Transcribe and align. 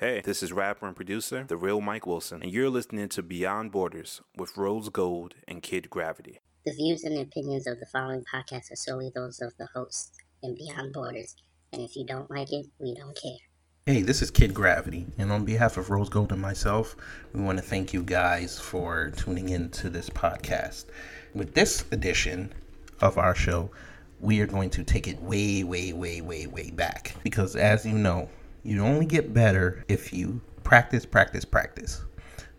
Hey, 0.00 0.22
this 0.24 0.42
is 0.42 0.50
rapper 0.50 0.86
and 0.86 0.96
producer, 0.96 1.44
The 1.46 1.58
Real 1.58 1.82
Mike 1.82 2.06
Wilson, 2.06 2.42
and 2.42 2.50
you're 2.50 2.70
listening 2.70 3.10
to 3.10 3.22
Beyond 3.22 3.70
Borders 3.70 4.22
with 4.34 4.56
Rose 4.56 4.88
Gold 4.88 5.34
and 5.46 5.62
Kid 5.62 5.90
Gravity. 5.90 6.40
The 6.64 6.72
views 6.72 7.04
and 7.04 7.18
opinions 7.18 7.66
of 7.66 7.78
the 7.78 7.84
following 7.84 8.24
podcast 8.34 8.72
are 8.72 8.76
solely 8.76 9.12
those 9.14 9.42
of 9.42 9.52
the 9.58 9.68
hosts 9.74 10.16
and 10.42 10.56
Beyond 10.56 10.94
Borders, 10.94 11.36
and 11.74 11.82
if 11.82 11.96
you 11.96 12.06
don't 12.06 12.30
like 12.30 12.50
it, 12.50 12.64
we 12.78 12.94
don't 12.94 13.14
care. 13.14 13.36
Hey, 13.84 14.00
this 14.00 14.22
is 14.22 14.30
Kid 14.30 14.54
Gravity, 14.54 15.06
and 15.18 15.30
on 15.30 15.44
behalf 15.44 15.76
of 15.76 15.90
Rose 15.90 16.08
Gold 16.08 16.32
and 16.32 16.40
myself, 16.40 16.96
we 17.34 17.42
want 17.42 17.58
to 17.58 17.62
thank 17.62 17.92
you 17.92 18.02
guys 18.02 18.58
for 18.58 19.10
tuning 19.10 19.50
in 19.50 19.68
to 19.72 19.90
this 19.90 20.08
podcast. 20.08 20.86
With 21.34 21.52
this 21.52 21.84
edition 21.92 22.54
of 23.02 23.18
our 23.18 23.34
show, 23.34 23.70
we 24.18 24.40
are 24.40 24.46
going 24.46 24.70
to 24.70 24.82
take 24.82 25.08
it 25.08 25.20
way, 25.20 25.62
way, 25.62 25.92
way, 25.92 26.22
way, 26.22 26.46
way 26.46 26.70
back. 26.70 27.14
Because 27.22 27.54
as 27.54 27.84
you 27.84 27.98
know, 27.98 28.30
you 28.62 28.84
only 28.84 29.06
get 29.06 29.32
better 29.32 29.84
if 29.88 30.12
you 30.12 30.40
practice, 30.64 31.06
practice, 31.06 31.44
practice. 31.44 32.02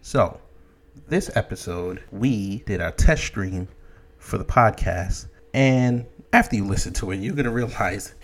So, 0.01 0.39
this 1.07 1.29
episode, 1.35 2.03
we 2.11 2.59
did 2.65 2.81
our 2.81 2.91
test 2.91 3.23
stream 3.23 3.67
for 4.17 4.37
the 4.37 4.45
podcast. 4.45 5.27
And 5.53 6.05
after 6.33 6.55
you 6.55 6.65
listen 6.65 6.93
to 6.93 7.11
it, 7.11 7.17
you're 7.17 7.35
going 7.35 7.45
to 7.45 7.51
realize 7.51 8.15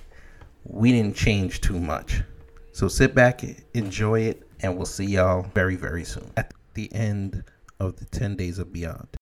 we 0.64 0.92
didn't 0.92 1.16
change 1.16 1.62
too 1.62 1.80
much. 1.80 2.22
So, 2.72 2.88
sit 2.88 3.14
back, 3.14 3.44
enjoy 3.74 4.22
it, 4.22 4.44
and 4.62 4.76
we'll 4.76 4.86
see 4.86 5.06
y'all 5.06 5.44
very, 5.54 5.76
very 5.76 6.04
soon 6.04 6.32
at 6.38 6.54
the 6.74 6.92
end 6.94 7.44
of 7.80 7.98
the 7.98 8.06
10 8.06 8.36
Days 8.36 8.60
of 8.60 8.74
Beyond. 8.74 9.17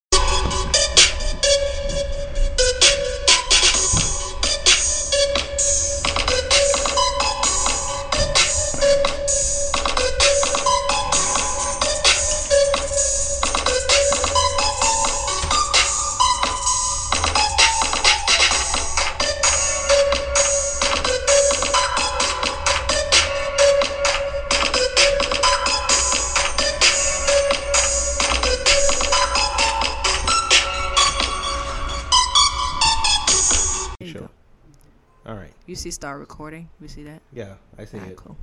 See 35.86 35.92
start 35.92 36.20
recording? 36.20 36.68
We 36.82 36.88
see 36.88 37.04
that? 37.04 37.22
Yeah, 37.32 37.54
I 37.78 37.86
see 37.86 37.98
Alright, 37.98 38.14
it. 38.14 38.18
cool. 38.18 38.36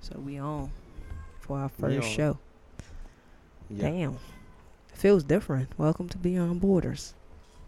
So 0.00 0.16
we 0.24 0.38
on 0.38 0.70
for 1.40 1.58
our 1.58 1.68
first 1.68 2.08
show. 2.08 2.38
Yeah. 3.68 3.90
Damn. 3.90 4.18
Feels 4.94 5.24
different. 5.24 5.70
Welcome 5.76 6.08
to 6.10 6.18
Beyond 6.18 6.60
Borders. 6.60 7.14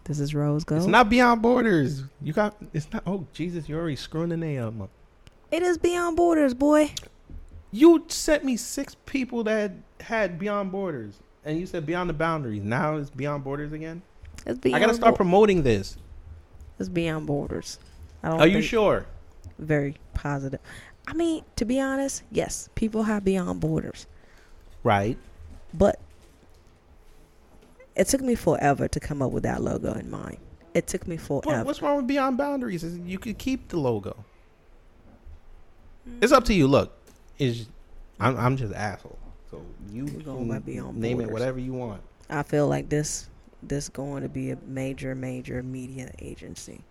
This 0.04 0.20
is 0.20 0.32
Rose 0.32 0.62
Gold. 0.62 0.82
It's 0.82 0.86
not 0.88 1.10
beyond 1.10 1.42
borders. 1.42 2.04
You 2.22 2.32
got. 2.32 2.54
It's 2.72 2.86
not. 2.92 3.02
Oh 3.04 3.26
Jesus! 3.32 3.68
You're 3.68 3.80
already 3.80 3.96
screwing 3.96 4.28
the 4.28 4.36
name 4.36 4.80
up. 4.80 4.90
It 5.50 5.64
is 5.64 5.76
Beyond 5.76 6.16
Borders, 6.16 6.54
boy. 6.54 6.92
You 7.72 8.04
sent 8.06 8.44
me 8.44 8.56
six 8.56 8.94
people 9.06 9.42
that 9.44 9.72
had 9.98 10.38
beyond 10.38 10.70
borders, 10.70 11.18
and 11.44 11.58
you 11.58 11.66
said 11.66 11.84
beyond 11.84 12.08
the 12.10 12.14
boundaries. 12.14 12.62
Now 12.62 12.96
it's 12.96 13.10
beyond 13.10 13.42
borders 13.42 13.72
again. 13.72 14.02
It's 14.46 14.60
Beyond 14.60 14.76
I 14.84 14.86
gotta 14.86 14.96
start 14.96 15.14
Bo- 15.14 15.16
promoting 15.16 15.64
this. 15.64 15.96
It's 16.78 16.88
Beyond 16.88 17.26
Borders. 17.26 17.80
I 18.22 18.28
don't 18.28 18.40
Are 18.40 18.46
you 18.46 18.62
sure? 18.62 19.06
Very 19.58 19.96
positive. 20.14 20.60
I 21.06 21.14
mean, 21.14 21.44
to 21.56 21.64
be 21.64 21.80
honest, 21.80 22.22
yes, 22.30 22.68
people 22.74 23.02
have 23.04 23.24
Beyond 23.24 23.60
Borders, 23.60 24.06
Right. 24.82 25.18
but 25.74 25.98
it 27.96 28.06
took 28.08 28.20
me 28.20 28.34
forever 28.34 28.88
to 28.88 29.00
come 29.00 29.20
up 29.22 29.32
with 29.32 29.42
that 29.42 29.62
logo 29.62 29.92
in 29.94 30.10
mind. 30.10 30.38
It 30.74 30.86
took 30.86 31.06
me 31.08 31.16
forever. 31.16 31.64
what's 31.64 31.82
wrong 31.82 31.96
with 31.96 32.06
beyond 32.06 32.38
boundaries? 32.38 32.84
Is 32.84 32.96
you 32.98 33.18
could 33.18 33.38
keep 33.38 33.68
the 33.68 33.76
logo. 33.78 34.24
Hmm. 36.04 36.18
It's 36.22 36.32
up 36.32 36.44
to 36.44 36.54
you. 36.54 36.68
Look, 36.68 36.96
is 37.38 37.66
I'm 38.20 38.36
I'm 38.36 38.56
just 38.56 38.72
asshole. 38.72 39.18
So 39.50 39.62
you 39.90 40.04
We're 40.04 40.22
going 40.22 40.48
by 40.48 40.54
can 40.54 40.62
Beyond 40.62 40.96
name 40.98 41.20
it 41.20 41.30
whatever 41.30 41.58
you 41.58 41.72
want. 41.72 42.02
I 42.28 42.44
feel 42.44 42.68
like 42.68 42.88
this 42.88 43.28
this 43.62 43.88
going 43.88 44.22
to 44.22 44.28
be 44.28 44.52
a 44.52 44.58
major 44.66 45.14
major 45.16 45.62
media 45.62 46.12
agency. 46.20 46.82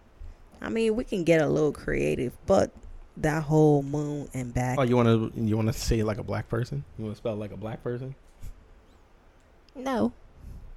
I 0.62 0.70
mean, 0.70 0.96
we 0.96 1.04
can 1.04 1.24
get 1.24 1.42
a 1.42 1.48
little 1.48 1.72
creative, 1.72 2.34
but 2.46 2.72
that 3.18 3.44
whole 3.44 3.84
moon 3.84 4.30
and 4.34 4.54
back. 4.54 4.78
Oh, 4.80 4.84
you 4.84 4.96
want 4.96 5.34
to 5.34 5.42
you 5.42 5.56
want 5.56 5.68
to 5.68 5.74
say 5.74 6.00
it 6.00 6.06
like 6.06 6.18
a 6.18 6.24
black 6.24 6.50
person? 6.50 6.84
You 6.98 7.06
want 7.06 7.16
to 7.16 7.18
spell 7.18 7.34
it 7.34 7.38
like 7.38 7.52
a 7.52 7.58
black 7.58 7.84
person? 7.84 8.16
no. 9.76 10.12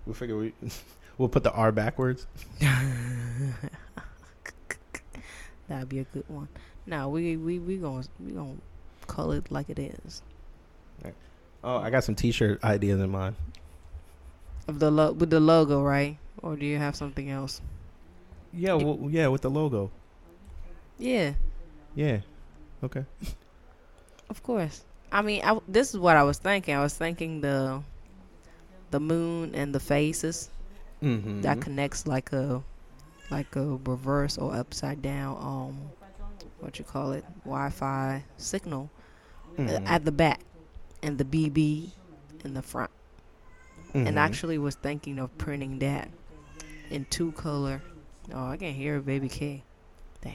We 0.06 0.14
figure 0.14 0.36
we 0.36 0.52
we'll 1.18 1.28
put 1.28 1.42
the 1.44 1.52
R 1.52 1.72
backwards. 1.72 2.26
That'd 5.68 5.88
be 5.88 6.00
a 6.00 6.04
good 6.04 6.28
one. 6.28 6.48
No, 6.86 7.08
we 7.08 7.36
we 7.36 7.58
we 7.58 7.76
going 7.76 8.02
to 8.02 8.08
we 8.20 8.32
to 8.32 8.56
call 9.06 9.32
it 9.32 9.50
like 9.50 9.70
it 9.70 9.78
is. 9.78 10.22
Oh, 11.64 11.76
I 11.76 11.90
got 11.90 12.02
some 12.02 12.14
T-shirt 12.16 12.62
ideas 12.64 13.00
in 13.00 13.10
mind. 13.10 13.36
Of 14.66 14.80
the 14.80 14.90
lo- 14.90 15.12
with 15.12 15.30
the 15.30 15.38
logo, 15.38 15.82
right? 15.82 16.18
Or 16.42 16.56
do 16.56 16.66
you 16.66 16.78
have 16.78 16.96
something 16.96 17.30
else? 17.30 17.60
Yeah, 18.52 18.74
well, 18.74 19.08
yeah, 19.10 19.28
with 19.28 19.42
the 19.42 19.50
logo. 19.50 19.90
Yeah, 20.98 21.32
Yeah. 21.94 22.20
Okay. 22.84 23.04
of 24.28 24.42
course. 24.42 24.84
I 25.10 25.22
mean, 25.22 25.42
I, 25.44 25.58
this 25.68 25.90
is 25.94 25.98
what 26.00 26.16
I 26.16 26.22
was 26.22 26.38
thinking. 26.38 26.74
I 26.74 26.82
was 26.82 26.94
thinking 26.94 27.40
the 27.40 27.82
the 28.90 29.00
moon 29.00 29.54
and 29.54 29.74
the 29.74 29.80
faces. 29.80 30.50
Mm-hmm. 31.02 31.40
that 31.42 31.60
connects 31.60 32.06
like 32.06 32.32
a 32.32 32.62
like 33.28 33.56
a 33.56 33.76
reverse 33.84 34.38
or 34.38 34.54
upside 34.54 35.02
down 35.02 35.36
um 35.40 35.90
what 36.60 36.78
you 36.78 36.84
call 36.84 37.10
it 37.10 37.24
Wi-Fi 37.42 38.22
signal 38.36 38.88
uh, 39.58 39.62
Mhm. 39.62 39.82
at 39.84 40.04
the 40.04 40.12
back 40.12 40.38
and 41.02 41.18
the 41.18 41.24
BB 41.24 41.90
in 42.44 42.54
the 42.54 42.62
front. 42.62 42.90
Mhm. 43.94 44.06
And 44.06 44.16
actually 44.16 44.58
was 44.58 44.76
thinking 44.76 45.18
of 45.18 45.36
printing 45.38 45.80
that 45.80 46.08
in 46.90 47.04
two 47.10 47.32
color. 47.32 47.82
Oh, 48.32 48.46
I 48.46 48.56
can 48.56 48.72
hear 48.72 49.00
baby 49.00 49.28
K. 49.28 49.62
Damn. 50.20 50.32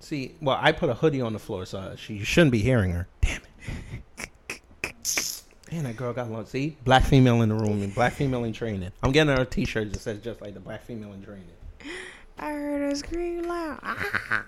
see, 0.00 0.34
well, 0.40 0.58
I 0.60 0.72
put 0.72 0.90
a 0.90 0.94
hoodie 0.94 1.20
on 1.20 1.32
the 1.32 1.38
floor, 1.38 1.64
so 1.64 1.94
she 1.96 2.22
shouldn't 2.22 2.52
be 2.52 2.58
hearing 2.58 2.92
her. 2.92 3.08
Damn 3.22 3.40
it. 3.42 4.60
Man, 5.72 5.84
that 5.84 5.96
girl 5.96 6.12
got 6.12 6.30
lunch. 6.30 6.48
See, 6.48 6.76
black 6.84 7.04
female 7.04 7.42
in 7.42 7.50
the 7.50 7.54
room 7.54 7.82
and 7.82 7.94
black 7.94 8.14
female 8.14 8.44
in 8.44 8.52
training. 8.52 8.90
I'm 9.02 9.12
getting 9.12 9.34
her 9.34 9.42
a 9.42 9.46
T-shirt 9.46 9.92
that 9.92 10.00
says 10.00 10.20
just 10.20 10.40
like 10.40 10.54
the 10.54 10.60
black 10.60 10.82
female 10.84 11.12
in 11.12 11.22
training. 11.22 11.44
I 12.38 12.52
heard 12.52 12.80
her 12.80 12.94
scream 12.94 13.42
loud. 13.42 13.78
Ah. 13.82 14.44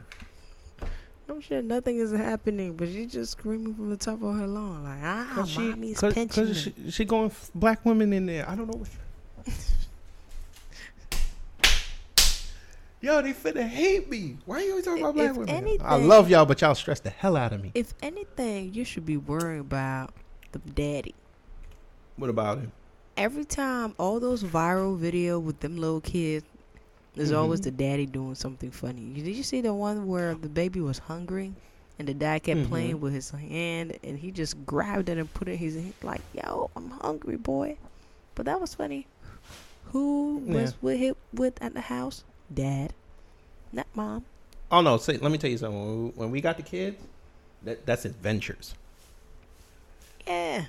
No 1.29 1.41
shit, 1.41 1.65
nothing 1.65 1.99
is 1.99 2.11
happening, 2.11 2.75
but 2.75 2.89
she's 2.89 3.13
just 3.13 3.33
screaming 3.33 3.75
from 3.75 3.91
the 3.91 3.97
top 3.97 4.23
of 4.23 4.35
her 4.35 4.47
lung 4.47 4.83
like, 4.83 4.99
ah, 5.03 5.31
Cause 5.35 5.51
she, 5.51 5.61
mommy's 5.61 6.01
cause, 6.01 6.13
pinching 6.13 6.47
cause 6.47 6.61
she, 6.61 6.75
she 6.91 7.05
going 7.05 7.31
black 7.55 7.85
women 7.85 8.13
in 8.13 8.27
there. 8.27 8.49
I 8.49 8.57
don't 8.57 8.67
know 8.67 8.79
what. 8.79 8.89
Yo, 13.03 13.23
they 13.23 13.33
finna 13.33 13.67
hate 13.67 14.11
me. 14.11 14.37
Why 14.45 14.57
are 14.57 14.61
you 14.61 14.71
always 14.71 14.85
talking 14.85 15.03
about 15.03 15.15
black 15.15 15.31
If 15.31 15.37
women? 15.39 15.79
I 15.81 15.97
love 15.97 16.29
y'all, 16.29 16.45
but 16.45 16.61
y'all 16.61 16.75
stress 16.75 17.01
the 17.01 17.09
hell 17.09 17.35
out 17.35 17.53
of 17.53 17.63
me. 17.63 17.73
If 17.75 17.95
anything, 18.03 18.75
you 18.75 18.85
should 18.85 19.07
be 19.07 19.17
worried 19.17 19.61
about 19.61 20.13
the 20.53 20.59
daddy. 20.59 21.15
What 22.17 22.29
about 22.29 22.59
him? 22.59 22.73
Every 23.17 23.47
time, 23.47 23.95
all 23.99 24.21
those 24.21 24.45
viral 24.45 24.99
video 24.99 25.39
with 25.39 25.61
them 25.61 25.77
little 25.79 26.03
kids, 26.03 26.45
there's 27.15 27.33
always 27.33 27.61
Mhm. 27.61 27.65
the 27.65 27.71
daddy 27.71 28.07
doing 28.07 28.35
something 28.35 28.71
funny. 28.71 29.13
Did 29.15 29.35
you 29.35 29.43
see 29.43 29.63
the 29.63 29.73
one 29.73 30.07
where 30.07 30.35
the 30.35 30.49
baby 30.49 30.81
was 30.81 30.99
hungry, 30.99 31.55
and 31.99 32.07
the 32.07 32.15
dad 32.15 32.43
kept 32.43 32.61
Mhm. 32.61 32.69
playing 32.69 33.01
with 33.01 33.15
his 33.15 33.31
hand, 33.31 33.99
and 34.05 34.19
he 34.19 34.31
just 34.31 34.67
grabbed 34.67 35.09
it 35.09 35.17
and 35.17 35.33
put 35.33 35.49
it 35.49 35.53
in 35.53 35.59
his 35.59 35.75
hand, 35.75 35.95
like, 36.03 36.21
"Yo, 36.35 36.71
I'm 36.77 36.91
hungry, 36.91 37.37
boy." 37.37 37.79
But 38.35 38.45
that 38.45 38.61
was 38.61 38.75
funny. 38.75 39.07
Who 39.93 40.43
was 40.47 40.73
Yeah. 40.73 40.77
with 40.83 40.99
him 40.99 41.15
with 41.33 41.63
at 41.63 41.73
the 41.73 41.81
house? 41.81 42.25
Dad, 42.53 42.93
not 43.73 43.87
mom. 43.95 44.25
Oh 44.73 44.81
no! 44.81 44.97
Say, 44.99 45.17
let 45.17 45.33
me 45.33 45.39
tell 45.39 45.51
you 45.51 45.59
something. 45.59 45.81
When 45.81 46.05
we, 46.05 46.11
when 46.11 46.31
we 46.31 46.41
got 46.41 46.57
the 46.57 46.63
kids, 46.63 47.03
that 47.63 47.87
that's 47.87 48.05
adventures. 48.05 48.75
Yeah, 50.27 50.67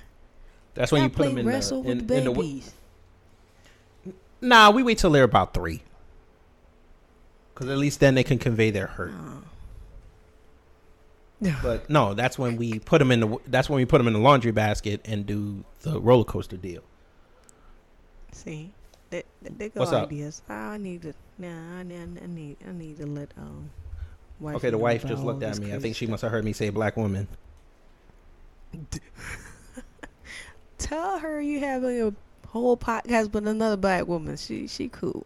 That's 0.74 0.90
when 0.90 1.02
Y'all 1.02 1.10
you 1.10 1.14
put 1.14 1.26
them 1.28 1.38
in 1.38 1.46
wrestle 1.46 1.82
the, 1.82 1.88
with 1.88 1.98
in, 2.00 2.06
the 2.06 2.16
in 2.16 2.24
the 2.24 2.32
babies. 2.32 2.72
Nah, 4.40 4.70
we 4.70 4.82
wait 4.82 4.98
till 4.98 5.10
they're 5.10 5.22
about 5.22 5.54
three. 5.54 5.82
Because 7.54 7.68
at 7.68 7.78
least 7.78 8.00
then 8.00 8.16
they 8.16 8.24
can 8.24 8.38
convey 8.38 8.70
their 8.70 8.88
hurt. 8.88 9.12
But 11.60 11.90
no, 11.90 12.14
that's 12.14 12.38
when 12.38 12.56
we 12.56 12.78
put 12.78 13.00
them 13.00 13.10
in 13.10 13.18
the. 13.18 13.36
That's 13.48 13.68
when 13.68 13.76
we 13.78 13.84
put 13.84 13.98
them 13.98 14.06
in 14.06 14.12
the 14.12 14.20
laundry 14.20 14.52
basket 14.52 15.00
and 15.04 15.26
do 15.26 15.64
the 15.80 16.00
roller 16.00 16.22
coaster 16.22 16.56
deal. 16.56 16.82
See, 18.30 18.70
they, 19.12 19.50
they 19.50 19.68
go 19.68 19.80
What's 19.80 19.92
up? 19.92 20.08
ideas. 20.08 20.42
I 20.48 20.78
need 20.78 21.02
to. 21.02 21.14
Nah, 21.38 21.78
I 21.78 21.82
need. 21.82 22.18
I 22.22 22.26
need. 22.26 22.56
I 22.66 22.72
need 22.72 22.96
to 22.98 23.06
let 23.06 23.30
um. 23.36 23.70
Wife 24.40 24.56
Okay, 24.56 24.70
the 24.70 24.76
know 24.76 24.82
wife 24.82 25.04
about 25.04 25.10
just 25.10 25.20
all 25.20 25.26
looked 25.26 25.42
at 25.42 25.50
this 25.50 25.60
me. 25.60 25.66
I 25.66 25.70
crazy 25.70 25.82
think 25.82 25.96
she 25.96 26.06
must 26.06 26.22
have 26.22 26.32
heard 26.32 26.44
me 26.44 26.52
say 26.52 26.70
black 26.70 26.96
woman. 26.96 27.28
Tell 30.78 31.18
her 31.18 31.40
you 31.40 31.60
having 31.60 32.02
a 32.02 32.12
whole 32.48 32.76
podcast 32.76 33.32
with 33.32 33.46
another 33.46 33.76
black 33.76 34.08
woman. 34.08 34.36
She 34.36 34.66
she 34.66 34.88
cool. 34.88 35.24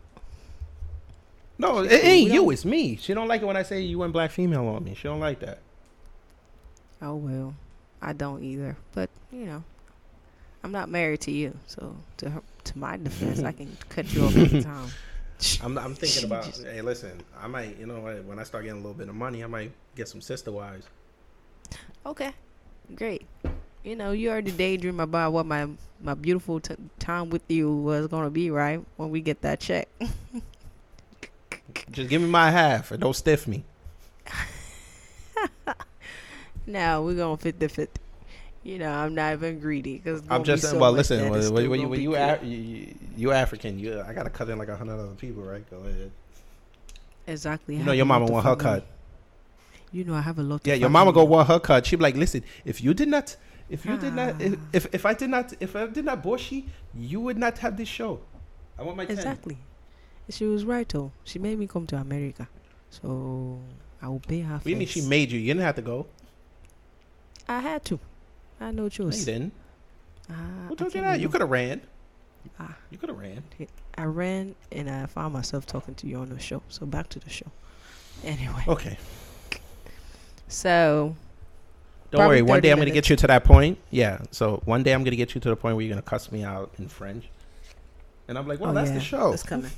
No, 1.58 1.78
it 1.78 2.04
ain't 2.04 2.30
you. 2.30 2.50
It's 2.50 2.64
me. 2.66 2.96
She 2.96 3.14
don't 3.14 3.28
like 3.28 3.40
it 3.40 3.46
when 3.46 3.56
I 3.56 3.62
say 3.62 3.80
you 3.80 3.98
went 3.98 4.12
black 4.12 4.30
female 4.30 4.66
on 4.68 4.84
me. 4.84 4.94
She 4.94 5.04
don't 5.04 5.20
like 5.20 5.40
that. 5.40 5.60
Oh 7.00 7.14
well, 7.14 7.54
I 8.02 8.12
don't 8.12 8.42
either. 8.42 8.76
But 8.92 9.08
you 9.32 9.46
know, 9.46 9.64
I'm 10.62 10.72
not 10.72 10.90
married 10.90 11.20
to 11.22 11.30
you, 11.30 11.56
so 11.66 11.96
to 12.18 12.30
her, 12.30 12.42
to 12.66 12.78
my 12.78 12.96
defense, 12.96 13.42
I 13.42 13.52
can 13.52 13.76
cut 13.88 14.12
you 14.12 14.24
off 14.24 14.36
any 14.36 14.62
time. 14.62 14.88
I'm, 15.62 15.76
I'm 15.78 15.94
thinking 15.94 16.24
about. 16.24 16.44
just- 16.44 16.64
Hey, 16.64 16.80
listen. 16.82 17.20
I 17.40 17.46
might. 17.46 17.78
You 17.78 17.86
know? 17.86 18.00
When 18.00 18.38
I 18.38 18.42
start 18.42 18.64
getting 18.64 18.78
a 18.78 18.82
little 18.82 18.94
bit 18.94 19.08
of 19.08 19.14
money, 19.14 19.44
I 19.44 19.46
might 19.46 19.72
get 19.94 20.08
some 20.08 20.20
sister 20.20 20.50
wives. 20.52 20.86
Okay, 22.06 22.32
great. 22.94 23.26
You 23.84 23.96
know, 23.96 24.12
you 24.12 24.30
already 24.30 24.50
daydream 24.52 25.00
about 25.00 25.32
what 25.32 25.46
my 25.46 25.68
my 26.00 26.14
beautiful 26.14 26.60
t- 26.60 26.74
time 26.98 27.30
with 27.30 27.42
you 27.48 27.72
was 27.72 28.06
gonna 28.08 28.30
be, 28.30 28.50
right? 28.50 28.82
When 28.96 29.10
we 29.10 29.20
get 29.20 29.42
that 29.42 29.60
check. 29.60 29.88
Just 31.90 32.08
give 32.08 32.22
me 32.22 32.28
my 32.28 32.50
half 32.50 32.90
and 32.92 33.00
don't 33.00 33.14
stiff 33.14 33.46
me. 33.46 33.64
now 36.66 37.02
we're 37.02 37.14
gonna 37.14 37.36
fit 37.36 37.58
the 37.60 37.68
fit. 37.68 37.98
You 38.66 38.78
know, 38.80 38.90
I'm 38.90 39.14
not 39.14 39.32
even 39.34 39.60
greedy 39.60 39.98
because 39.98 40.22
I'm 40.28 40.42
just 40.42 40.64
saying. 40.64 40.80
well, 40.80 40.90
listen. 40.90 41.30
When, 41.30 41.52
when, 41.52 41.70
when 41.70 41.80
you 41.80 41.88
when 41.88 42.00
you, 42.00 42.16
Af- 42.16 42.42
you 42.42 42.92
you 43.16 43.30
African, 43.30 43.78
you 43.78 44.00
I 44.00 44.12
gotta 44.12 44.28
cut 44.28 44.48
in 44.50 44.58
like 44.58 44.66
a 44.66 44.76
hundred 44.76 44.94
other 44.94 45.14
people, 45.14 45.44
right? 45.44 45.64
Go 45.70 45.76
ahead. 45.76 46.10
exactly. 47.28 47.76
You 47.76 47.84
know 47.84 47.92
your 47.92 48.06
mama 48.06 48.26
want 48.26 48.44
her 48.44 48.56
cut. 48.56 48.84
You 49.92 50.02
know, 50.02 50.14
I 50.14 50.20
have 50.20 50.40
a 50.40 50.42
lot. 50.42 50.62
Yeah, 50.66 50.74
your 50.74 50.88
mama 50.90 51.12
go 51.12 51.22
want 51.24 51.46
her 51.46 51.60
cut. 51.60 51.86
She 51.86 51.94
be 51.94 52.02
like, 52.02 52.16
listen, 52.16 52.42
if 52.64 52.82
you 52.82 52.92
did 52.92 53.06
not, 53.06 53.36
if 53.70 53.86
you 53.86 53.96
did 53.98 54.14
not, 54.14 54.42
if, 54.42 54.54
Ah. 54.54 54.60
if 54.72 54.94
if 54.96 55.06
I 55.06 55.14
did 55.14 55.30
not, 55.30 55.52
if 55.60 55.76
I 55.76 55.86
did 55.86 56.04
not 56.04 56.24
Boshi, 56.24 56.64
you 56.92 57.20
would 57.20 57.38
not 57.38 57.58
have 57.58 57.76
this 57.76 57.88
show. 57.88 58.18
I 58.76 58.82
want 58.82 58.96
my 58.96 59.06
ten. 59.06 59.16
Exactly. 59.16 59.58
She 60.28 60.44
was 60.44 60.64
right 60.64 60.88
though. 60.88 61.12
She 61.22 61.38
made 61.38 61.56
me 61.56 61.68
come 61.68 61.86
to 61.86 61.96
America, 61.98 62.48
so 62.90 63.60
I 64.02 64.08
will 64.08 64.18
pay 64.18 64.40
her. 64.40 64.54
What 64.54 64.64
do 64.64 64.70
you 64.70 64.76
mean 64.76 64.88
she 64.88 65.02
made 65.02 65.30
you? 65.30 65.38
You 65.38 65.54
didn't 65.54 65.62
have 65.62 65.76
to 65.76 65.82
go. 65.82 66.08
I 67.48 67.60
had 67.60 67.84
to. 67.84 68.00
I 68.60 68.66
had 68.66 68.74
no 68.74 68.82
No, 68.84 68.88
you 68.88 69.10
didn't. 69.24 69.52
Ah, 70.30 70.34
Who 70.68 70.76
told 70.76 70.94
you 70.94 71.00
that? 71.02 71.20
You 71.20 71.28
could 71.28 71.40
have 71.40 71.50
ran. 71.50 71.80
Ah. 72.58 72.74
You 72.90 72.98
could 72.98 73.08
have 73.10 73.18
ran. 73.18 73.42
I 73.98 74.04
ran 74.04 74.54
and 74.72 74.88
I 74.90 75.06
found 75.06 75.32
myself 75.34 75.66
talking 75.66 75.94
to 75.96 76.06
you 76.06 76.16
on 76.18 76.28
the 76.30 76.38
show. 76.38 76.62
So 76.68 76.86
back 76.86 77.08
to 77.10 77.18
the 77.18 77.30
show. 77.30 77.46
Anyway, 78.24 78.62
Okay. 78.66 78.98
so 80.48 81.14
Don't 82.10 82.26
worry. 82.26 82.42
One 82.42 82.60
day 82.60 82.70
I'm 82.70 82.78
gonna 82.78 82.90
get 82.90 83.10
you 83.10 83.16
to 83.16 83.26
that 83.26 83.44
point. 83.44 83.78
Yeah. 83.90 84.20
So 84.30 84.62
one 84.64 84.82
day 84.82 84.92
I'm 84.94 85.04
gonna 85.04 85.16
get 85.16 85.34
you 85.34 85.40
to 85.40 85.48
the 85.50 85.56
point 85.56 85.76
where 85.76 85.84
you're 85.84 85.92
gonna 85.94 86.02
cuss 86.02 86.30
me 86.32 86.42
out 86.44 86.72
in 86.78 86.88
French, 86.88 87.28
and 88.28 88.38
I'm 88.38 88.46
like, 88.48 88.60
well, 88.60 88.70
oh, 88.70 88.74
that's 88.74 88.88
yeah, 88.90 88.94
the 88.96 89.00
show. 89.00 89.32
It's 89.32 89.42
coming. 89.42 89.70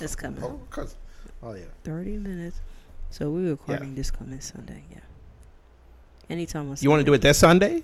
It's 0.00 0.16
coming. 0.16 0.42
Oh, 0.44 0.60
'cause- 0.70 0.96
oh 1.42 1.54
yeah. 1.54 1.64
Thirty 1.84 2.16
minutes. 2.18 2.60
So 3.10 3.30
we're 3.30 3.50
recording 3.50 3.94
this 3.94 4.10
coming 4.10 4.40
Sunday. 4.40 4.82
Yeah. 4.90 4.98
Anytime. 6.30 6.70
on 6.70 6.76
You 6.80 6.88
want 6.90 7.00
to 7.00 7.04
do 7.04 7.12
it 7.12 7.20
this 7.22 7.38
Sunday? 7.38 7.82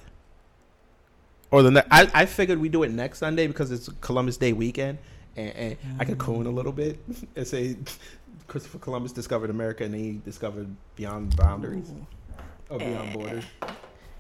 Or 1.50 1.62
the 1.62 1.70
ne- 1.70 1.82
I 1.90 2.10
I 2.14 2.26
figured 2.26 2.58
we 2.58 2.68
do 2.68 2.82
it 2.82 2.90
next 2.90 3.18
Sunday 3.18 3.46
because 3.46 3.70
it's 3.70 3.88
Columbus 4.00 4.36
Day 4.36 4.52
weekend, 4.52 4.98
and, 5.36 5.50
and 5.52 5.76
I 6.00 6.04
could 6.04 6.18
coon 6.18 6.46
a 6.46 6.50
little 6.50 6.72
bit 6.72 6.98
and 7.36 7.46
say 7.46 7.76
Christopher 8.48 8.78
Columbus 8.78 9.12
discovered 9.12 9.50
America 9.50 9.84
and 9.84 9.94
he 9.94 10.20
discovered 10.24 10.68
beyond 10.96 11.36
boundaries 11.36 11.90
Ooh. 11.90 12.06
or 12.70 12.78
beyond 12.78 13.12
borders. 13.12 13.44
Eh, 13.62 13.66
eh. 13.66 13.72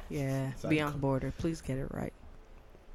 Yeah, 0.08 0.52
Sorry. 0.54 0.76
beyond 0.76 1.00
border. 1.00 1.32
Please 1.36 1.60
get 1.60 1.78
it 1.78 1.88
right. 1.92 2.12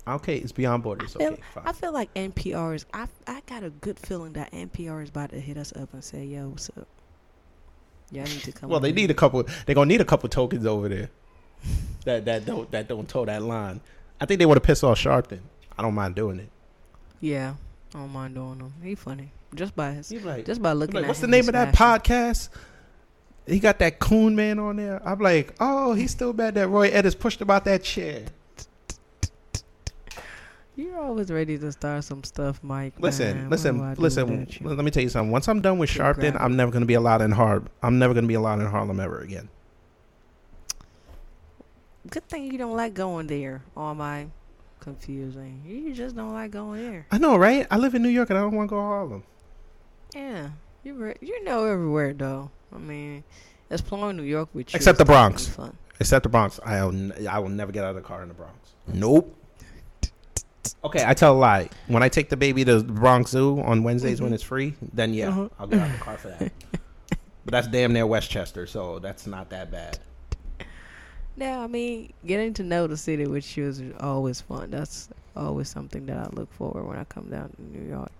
Okay, 0.07 0.37
it's 0.37 0.53
beyond 0.53 0.81
borders. 0.81 1.13
feel- 1.13 1.27
Okay, 1.33 1.41
fine. 1.53 1.63
I 1.67 1.73
feel 1.73 1.91
like 1.93 2.11
NPR 2.15 2.73
is. 2.75 2.85
I 2.93 3.07
I 3.27 3.41
got 3.47 3.63
a 3.63 3.69
good 3.69 3.99
feeling 3.99 4.33
that 4.33 4.51
NPR 4.53 5.03
is 5.03 5.09
about 5.09 5.29
to 5.31 5.39
hit 5.39 5.57
us 5.57 5.73
up 5.75 5.93
and 5.93 6.03
say, 6.03 6.23
"Yo, 6.25 6.47
what's 6.49 6.69
up? 6.69 6.87
Y'all 8.11 8.23
need 8.23 8.41
to 8.43 8.51
come." 8.53 8.69
Well, 8.69 8.79
they 8.79 8.89
on." 8.89 8.95
need 8.95 9.11
a 9.11 9.13
couple. 9.13 9.43
They're 9.65 9.75
gonna 9.75 9.87
need 9.89 9.99
a 10.01 10.05
couple 10.05 10.27
tokens 10.29 10.65
over 10.65 10.87
there. 10.87 11.09
That 12.05 12.25
that 12.25 12.45
don't 12.45 12.69
that 12.71 12.87
don't 12.87 13.07
toe 13.07 13.25
that 13.25 13.41
line. 13.41 13.81
I 14.19 14.25
think 14.25 14.39
they 14.39 14.45
want 14.45 14.57
to 14.57 14.65
piss 14.65 14.83
off 14.83 14.97
Sharpton. 14.99 15.39
I 15.77 15.81
don't 15.81 15.93
mind 15.93 16.15
doing 16.15 16.39
it. 16.39 16.49
Yeah, 17.19 17.53
I 17.93 17.99
don't 17.99 18.11
mind 18.11 18.35
doing 18.35 18.57
them. 18.57 18.73
He 18.83 18.95
funny 18.95 19.31
just 19.55 19.75
by 19.75 19.91
his, 19.91 20.11
like, 20.23 20.45
just 20.45 20.61
by 20.61 20.73
looking 20.73 20.95
like 20.95 21.03
at. 21.03 21.07
what's 21.07 21.19
the 21.19 21.27
name 21.27 21.47
of 21.47 21.53
that 21.53 21.73
podcast? 21.73 22.49
He 23.45 23.59
got 23.59 23.79
that 23.79 23.99
coon 23.99 24.35
man 24.35 24.59
on 24.59 24.77
there. 24.77 25.01
I'm 25.05 25.19
like, 25.19 25.55
oh, 25.59 25.93
he's 25.93 26.11
still 26.11 26.31
mad 26.33 26.55
that 26.55 26.67
Roy 26.67 26.89
Innis 26.89 27.15
pushed 27.15 27.41
about 27.41 27.65
that 27.65 27.83
chair. 27.83 28.25
You're 30.75 30.99
always 30.99 31.29
ready 31.31 31.57
to 31.57 31.71
start 31.71 32.03
some 32.03 32.23
stuff, 32.23 32.63
Mike. 32.63 32.93
Listen, 32.97 33.49
man. 33.49 33.49
What 33.49 33.61
do 33.61 33.83
I 33.83 33.93
listen, 33.93 34.45
listen. 34.47 34.77
Let 34.77 34.85
me 34.85 34.91
tell 34.91 35.03
you 35.03 35.09
something. 35.09 35.31
Once 35.31 35.47
I'm 35.47 35.61
done 35.61 35.79
with 35.79 35.89
Sharpton. 35.89 36.39
I'm 36.39 36.55
never 36.55 36.71
gonna 36.71 36.85
be 36.85 36.93
allowed 36.93 37.21
in 37.21 37.31
Harlem. 37.31 37.67
I'm 37.83 37.99
never 37.99 38.13
gonna 38.13 38.27
be 38.27 38.35
allowed 38.35 38.61
in 38.61 38.67
Harlem 38.67 38.99
ever 38.99 39.19
again. 39.19 39.49
Good 42.11 42.27
thing 42.29 42.51
you 42.51 42.57
don't 42.57 42.75
like 42.75 42.93
going 42.93 43.25
there. 43.27 43.63
All 43.75 43.95
my 43.95 44.27
confusing. 44.79 45.61
You 45.65 45.93
just 45.93 46.15
don't 46.15 46.33
like 46.33 46.51
going 46.51 46.81
there. 46.91 47.05
I 47.11 47.17
know, 47.17 47.35
right? 47.37 47.65
I 47.71 47.77
live 47.77 47.95
in 47.95 48.03
New 48.03 48.09
York 48.09 48.29
and 48.29 48.37
I 48.37 48.41
don't 48.41 48.53
want 48.55 48.67
to 48.69 48.69
go 48.69 48.75
to 48.77 48.81
Harlem. 48.85 49.23
Yeah, 50.13 50.49
you 50.83 50.93
re- 50.95 51.15
you 51.21 51.43
know 51.43 51.65
everywhere 51.65 52.13
though. 52.13 52.51
I 52.75 52.77
mean, 52.77 53.23
exploring 53.69 54.17
New 54.17 54.23
York 54.23 54.49
with 54.53 54.73
you, 54.73 54.77
Except 54.77 54.97
the 54.97 55.05
Bronx. 55.05 55.47
Fun. 55.47 55.75
Except 55.99 56.23
the 56.23 56.29
Bronx. 56.29 56.59
I'll 56.65 56.89
n- 56.89 57.13
I 57.29 57.39
will 57.39 57.49
never 57.49 57.71
get 57.71 57.83
out 57.85 57.91
of 57.91 57.95
the 57.95 58.01
car 58.01 58.21
in 58.21 58.27
the 58.27 58.33
Bronx. 58.33 58.55
Nope. 58.87 59.37
Okay, 60.83 61.03
I 61.05 61.13
tell 61.13 61.33
a 61.33 61.37
lie. 61.39 61.69
When 61.87 62.03
I 62.03 62.09
take 62.09 62.29
the 62.29 62.37
baby 62.37 62.65
to 62.65 62.81
the 62.81 62.91
Bronx 62.91 63.31
Zoo 63.31 63.61
on 63.61 63.83
Wednesdays 63.83 64.19
when 64.21 64.31
Mhm. 64.31 64.35
it's 64.35 64.43
free, 64.43 64.75
then 64.93 65.13
yeah, 65.13 65.29
Uh-huh. 65.29 65.49
I'll 65.59 65.67
get 65.67 65.79
out 65.79 65.87
of 65.87 65.93
the 65.93 65.99
car 66.03 66.17
for 66.17 66.27
that. 66.29 66.51
but 67.45 67.51
that's 67.51 67.67
damn 67.67 67.93
near 67.93 68.05
Westchester, 68.05 68.65
so 68.67 68.99
that's 68.99 69.25
not 69.27 69.49
that 69.51 69.71
bad. 69.71 69.99
Yeah, 71.41 71.59
I 71.59 71.65
mean, 71.65 72.13
getting 72.23 72.53
to 72.53 72.63
know 72.63 72.85
the 72.85 72.95
city 72.95 73.25
with 73.25 73.57
you 73.57 73.65
is 73.65 73.81
always 73.99 74.41
fun. 74.41 74.69
That's 74.69 75.09
always 75.35 75.69
something 75.69 76.05
that 76.05 76.15
I 76.15 76.29
look 76.33 76.53
forward 76.53 76.85
when 76.85 76.99
I 76.99 77.03
come 77.05 77.31
down 77.31 77.49
to 77.49 77.61
New 77.63 77.89
York. 77.89 78.11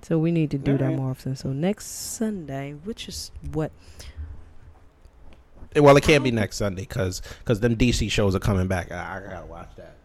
So 0.00 0.18
we 0.18 0.30
need 0.30 0.50
to 0.52 0.56
do 0.56 0.78
that 0.78 0.94
more 0.94 1.10
often. 1.10 1.36
So 1.36 1.52
next 1.52 1.84
Sunday, 1.84 2.72
which 2.84 3.08
is 3.08 3.30
what? 3.52 3.72
Well, 5.76 5.94
it 5.98 6.02
can't 6.02 6.24
be 6.24 6.30
next 6.30 6.56
Sunday 6.56 6.80
because 6.80 7.20
because 7.40 7.60
them 7.60 7.76
DC 7.76 8.10
shows 8.10 8.34
are 8.34 8.40
coming 8.40 8.68
back. 8.68 8.90
I, 8.90 9.18
I 9.18 9.30
gotta 9.30 9.44
watch 9.44 9.72
that. 9.76 9.96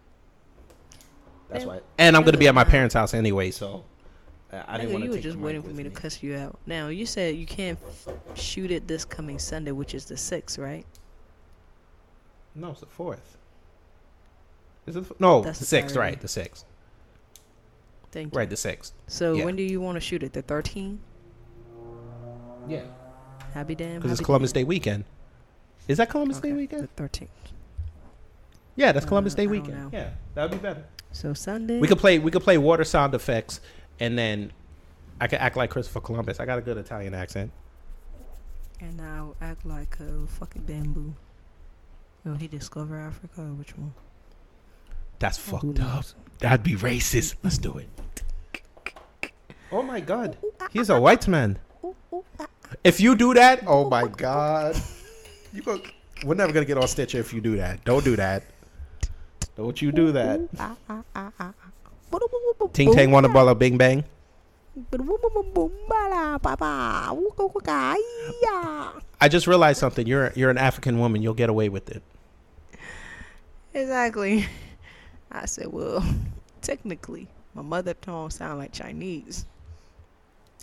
That's 1.49 1.63
why. 1.63 1.79
And 1.97 2.17
I'm 2.17 2.23
gonna 2.23 2.37
be 2.37 2.49
at 2.49 2.53
my 2.53 2.65
parents' 2.65 2.95
house 2.95 3.13
anyway, 3.13 3.51
so 3.51 3.85
uh, 4.51 4.61
I 4.67 4.77
didn't 4.77 4.91
want 4.91 5.03
to 5.03 5.09
you 5.09 5.15
were 5.15 5.21
just 5.21 5.37
waiting 5.37 5.61
for 5.61 5.69
with 5.69 5.77
me 5.77 5.83
to 5.83 5.89
cuss 5.89 6.21
you 6.21 6.35
out. 6.35 6.59
Now 6.65 6.89
you 6.89 7.05
said 7.05 7.37
you 7.37 7.45
can't 7.45 7.79
shoot 8.33 8.71
it 8.71 8.89
this 8.89 9.05
coming 9.05 9.39
Sunday, 9.39 9.71
which 9.71 9.95
is 9.95 10.03
the 10.03 10.17
sixth, 10.17 10.57
right? 10.57 10.85
No, 12.55 12.71
it's 12.71 12.79
the 12.79 12.85
fourth. 12.85 13.37
Is 14.87 14.95
it? 14.95 15.07
the 15.07 15.15
No, 15.19 15.41
That's 15.41 15.59
the 15.59 15.65
sixth. 15.65 15.95
Right, 15.95 16.19
the 16.19 16.27
sixth. 16.27 16.65
Thank 18.11 18.33
you. 18.33 18.37
Right, 18.37 18.49
the 18.49 18.55
sixth. 18.57 18.93
So 19.07 19.33
yeah. 19.33 19.45
when 19.45 19.55
do 19.55 19.63
you 19.63 19.81
want 19.81 19.95
to 19.97 19.99
shoot 19.99 20.23
it? 20.23 20.31
The 20.33 20.41
13th? 20.43 20.99
Yeah, 22.67 22.83
Happy 23.53 23.75
damn. 23.75 23.95
because 23.97 24.11
it's 24.11 24.25
Columbus 24.25 24.51
damn. 24.51 24.61
Day 24.61 24.63
weekend. 24.63 25.03
Is 25.87 25.97
that 25.97 26.09
Columbus 26.09 26.39
Day 26.39 26.53
weekend? 26.53 26.87
The 26.95 27.03
13th. 27.03 27.27
Yeah, 28.75 28.91
that's 28.91 29.05
Columbus 29.05 29.33
Uh, 29.33 29.37
Day 29.37 29.47
weekend. 29.47 29.93
Yeah, 29.93 30.09
that 30.33 30.49
would 30.49 30.59
be 30.59 30.67
better. 30.67 30.83
So 31.11 31.33
Sunday. 31.33 31.79
We 31.79 31.87
could 31.87 31.99
play. 31.99 32.19
We 32.19 32.31
could 32.31 32.41
play 32.41 32.57
water 32.57 32.83
sound 32.83 33.13
effects, 33.13 33.61
and 33.99 34.17
then 34.17 34.51
I 35.21 35.27
could 35.27 35.39
act 35.39 35.55
like 35.55 35.69
Christopher 35.69 36.01
Columbus. 36.01 36.39
I 36.39 36.45
got 36.45 36.57
a 36.57 36.61
good 36.61 36.77
Italian 36.77 37.13
accent. 37.13 37.51
And 38.81 39.01
I'll 39.01 39.35
act 39.41 39.65
like 39.65 39.97
a 39.99 40.27
fucking 40.27 40.63
bamboo. 40.63 41.15
Oh, 42.27 42.33
he 42.35 42.47
discovered 42.47 42.99
Africa 42.99 43.41
or 43.41 43.53
which 43.53 43.77
one? 43.77 43.93
That's 45.19 45.37
Oh, 45.47 45.51
fucked 45.57 45.79
up. 45.79 45.95
knows? 45.95 46.15
That'd 46.39 46.63
be 46.63 46.75
racist. 46.75 47.35
Let's 47.43 47.57
do 47.57 47.77
it. 47.77 47.89
Oh 49.71 49.81
my 49.81 49.99
god, 49.99 50.37
he's 50.71 50.89
a 50.89 50.99
white 50.99 51.27
man. 51.27 51.57
If 52.83 52.99
you 52.99 53.15
do 53.15 53.33
that, 53.33 53.63
oh 53.67 53.89
my 53.89 54.07
god, 54.07 54.75
you 55.53 55.61
go. 55.61 55.79
We're 56.25 56.35
never 56.35 56.51
gonna 56.53 56.65
get 56.65 56.77
on 56.77 56.87
Stitcher 56.87 57.19
if 57.19 57.33
you 57.33 57.41
do 57.41 57.57
that. 57.57 57.83
Don't 57.83 58.03
do 58.03 58.15
that. 58.15 58.43
Don't 59.55 59.81
you 59.81 59.91
do 59.91 60.11
that. 60.11 60.39
Ting 62.73 62.93
Tang 62.93 63.11
wanna 63.11 63.29
ball 63.29 63.49
a 63.49 63.55
bing 63.55 63.77
bang. 63.77 64.03
I 69.21 69.29
just 69.29 69.47
realized 69.47 69.79
something. 69.79 70.05
You're 70.07 70.31
you're 70.35 70.49
an 70.49 70.57
African 70.57 70.99
woman. 70.99 71.21
You'll 71.21 71.33
get 71.33 71.49
away 71.49 71.69
with 71.69 71.89
it. 71.89 72.03
Exactly. 73.75 74.47
I 75.31 75.45
said, 75.45 75.67
well, 75.67 76.03
technically, 76.61 77.27
my 77.53 77.61
mother 77.61 77.93
tongue 77.93 78.29
sound 78.29 78.57
like 78.59 78.71
Chinese. 78.71 79.45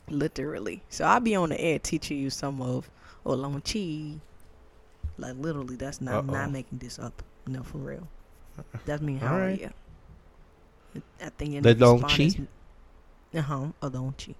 Literally. 0.08 0.82
So 0.88 1.04
I'll 1.04 1.20
be 1.20 1.34
on 1.36 1.50
the 1.50 1.60
air 1.60 1.78
teaching 1.78 2.18
you 2.18 2.30
some 2.30 2.60
of 2.62 2.90
Olonchi. 3.24 4.18
Like 5.18 5.36
literally, 5.36 5.76
that's 5.76 6.00
not 6.00 6.24
Uh-oh. 6.24 6.32
not 6.32 6.50
making 6.50 6.78
this 6.78 6.98
up. 6.98 7.22
No, 7.46 7.62
for 7.62 7.78
real. 7.78 8.08
That's 8.86 9.02
me. 9.02 9.16
How 9.16 9.34
All 9.34 9.40
are 9.40 9.50
you? 9.50 9.70
I 11.22 11.28
think 11.30 11.54
in 11.54 11.62
The 11.62 11.74
response 11.74 12.12
Lonchi? 12.12 12.26
is- 12.26 13.38
Uh-huh, 13.40 13.66
Olonchi. 13.82 14.34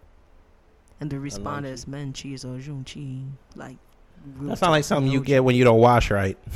And 1.00 1.10
the 1.10 1.18
response 1.20 1.66
is 1.66 1.84
Menchi 1.84 2.34
or 2.44 2.58
Junchi. 2.58 3.26
Like 3.54 3.76
That 4.42 4.56
sounds 4.58 4.70
like 4.70 4.84
something 4.84 5.12
you 5.12 5.20
get 5.22 5.44
when 5.44 5.56
you 5.56 5.64
don't 5.64 5.80
wash 5.80 6.10
right. 6.10 6.38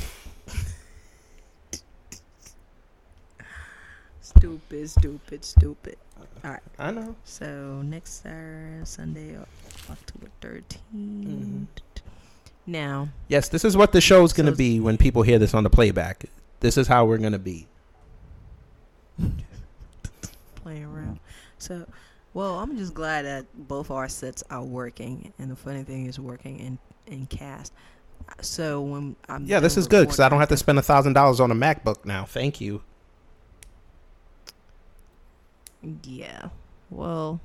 Stupid, 4.35 4.89
stupid, 4.89 5.45
stupid. 5.45 5.97
All 6.43 6.51
right. 6.51 6.59
I 6.77 6.91
know. 6.91 7.15
So 7.23 7.81
next 7.83 8.23
Saturday, 8.23 8.83
Sunday, 8.83 9.37
October 9.89 10.27
13th. 10.41 10.63
Mm-hmm. 10.95 11.63
Now, 12.65 13.07
Yes, 13.29 13.47
this 13.47 13.63
is 13.63 13.77
what 13.77 13.93
the 13.93 14.01
show's 14.01 14.33
gonna 14.33 14.51
So- 14.51 14.57
be 14.57 14.79
when 14.81 14.97
people 14.97 15.21
hear 15.21 15.39
this 15.39 15.53
on 15.53 15.63
the 15.63 15.69
playback. 15.69 16.25
This 16.59 16.77
is 16.77 16.87
how 16.87 17.05
we're 17.05 17.19
gonna 17.19 17.39
be. 17.39 17.67
playing 20.55 20.83
around. 20.83 21.19
So, 21.57 21.85
well, 22.33 22.59
I'm 22.59 22.77
just 22.77 22.93
glad 22.93 23.23
that 23.25 23.45
both 23.69 23.89
our 23.89 24.09
sets 24.09 24.43
are 24.49 24.63
working, 24.63 25.31
and 25.39 25.49
the 25.49 25.55
funny 25.55 25.83
thing 25.83 26.05
is 26.07 26.19
working 26.19 26.59
in 26.59 26.77
in 27.07 27.25
cast. 27.27 27.71
So 28.41 28.81
when 28.81 29.15
I'm 29.29 29.45
Yeah, 29.45 29.61
this 29.61 29.77
is 29.77 29.87
good 29.87 30.05
because 30.07 30.19
I 30.19 30.27
don't 30.27 30.39
have 30.39 30.49
to 30.49 30.57
spend 30.57 30.77
a 30.77 30.81
thousand 30.81 31.13
dollars 31.13 31.39
on 31.39 31.49
a 31.51 31.55
MacBook 31.55 32.03
now. 32.03 32.25
Thank 32.25 32.59
you. 32.59 32.81
Yeah. 36.03 36.49
Well, 36.89 37.39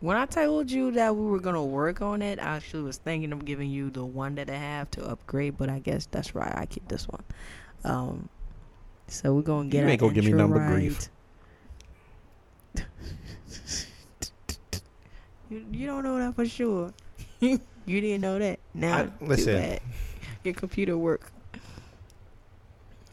when 0.00 0.16
I 0.16 0.26
told 0.26 0.70
you 0.70 0.90
that 0.92 1.14
we 1.14 1.26
were 1.26 1.38
gonna 1.38 1.64
work 1.64 2.02
on 2.02 2.22
it, 2.22 2.38
I 2.38 2.56
actually 2.56 2.82
was 2.82 2.98
thinking 2.98 3.32
of 3.32 3.44
giving 3.44 3.70
you 3.70 3.90
the 3.90 4.04
one 4.04 4.34
that 4.36 4.50
I 4.50 4.56
have 4.56 4.90
to 4.92 5.06
upgrade, 5.06 5.56
but 5.56 5.70
I 5.70 5.78
guess 5.78 6.06
that's 6.10 6.34
right. 6.34 6.52
I 6.54 6.66
keep 6.66 6.86
this 6.88 7.06
one. 7.08 7.22
Um, 7.84 8.28
so 9.08 9.34
we're 9.34 9.42
gonna 9.42 9.68
get. 9.68 9.84
You 9.84 9.88
ain't 9.90 10.00
gonna 10.00 10.12
give 10.12 10.24
me 10.24 10.32
number 10.32 10.58
right. 10.58 10.70
grief. 10.70 11.08
you 15.50 15.64
you 15.70 15.86
don't 15.86 16.02
know 16.04 16.18
that 16.18 16.34
for 16.34 16.46
sure. 16.46 16.92
you 17.40 17.60
didn't 17.86 18.20
know 18.22 18.38
that. 18.38 18.58
Now, 18.74 18.98
I- 18.98 19.10
listen. 19.24 19.78
Your 20.44 20.54
computer 20.54 20.98
work. 20.98 21.30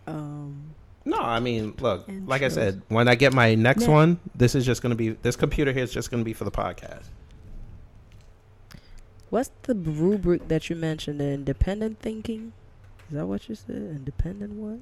Um. 0.07 0.73
No, 1.05 1.18
I 1.29 1.39
mean, 1.39 1.75
look, 1.79 2.09
like 2.25 2.41
I 2.41 2.47
said, 2.49 2.81
when 2.87 3.07
I 3.07 3.15
get 3.15 3.33
my 3.33 3.55
next 3.55 3.83
Yeah. 3.83 3.89
one, 3.93 4.19
this 4.35 4.55
is 4.55 4.65
just 4.65 4.81
gonna 4.81 4.95
be 4.95 5.09
this 5.09 5.35
computer 5.35 5.71
here 5.71 5.83
is 5.83 5.91
just 5.91 6.11
gonna 6.11 6.23
be 6.23 6.33
for 6.33 6.43
the 6.43 6.51
podcast. 6.51 7.05
What's 9.29 9.51
the 9.63 9.75
rubric 9.75 10.47
that 10.47 10.69
you 10.69 10.75
mentioned? 10.75 11.19
The 11.19 11.25
independent 11.31 11.99
thinking. 11.99 12.53
Is 13.09 13.15
that 13.15 13.27
what 13.27 13.47
you 13.47 13.55
said? 13.55 13.75
Independent 13.75 14.53
what? 14.53 14.79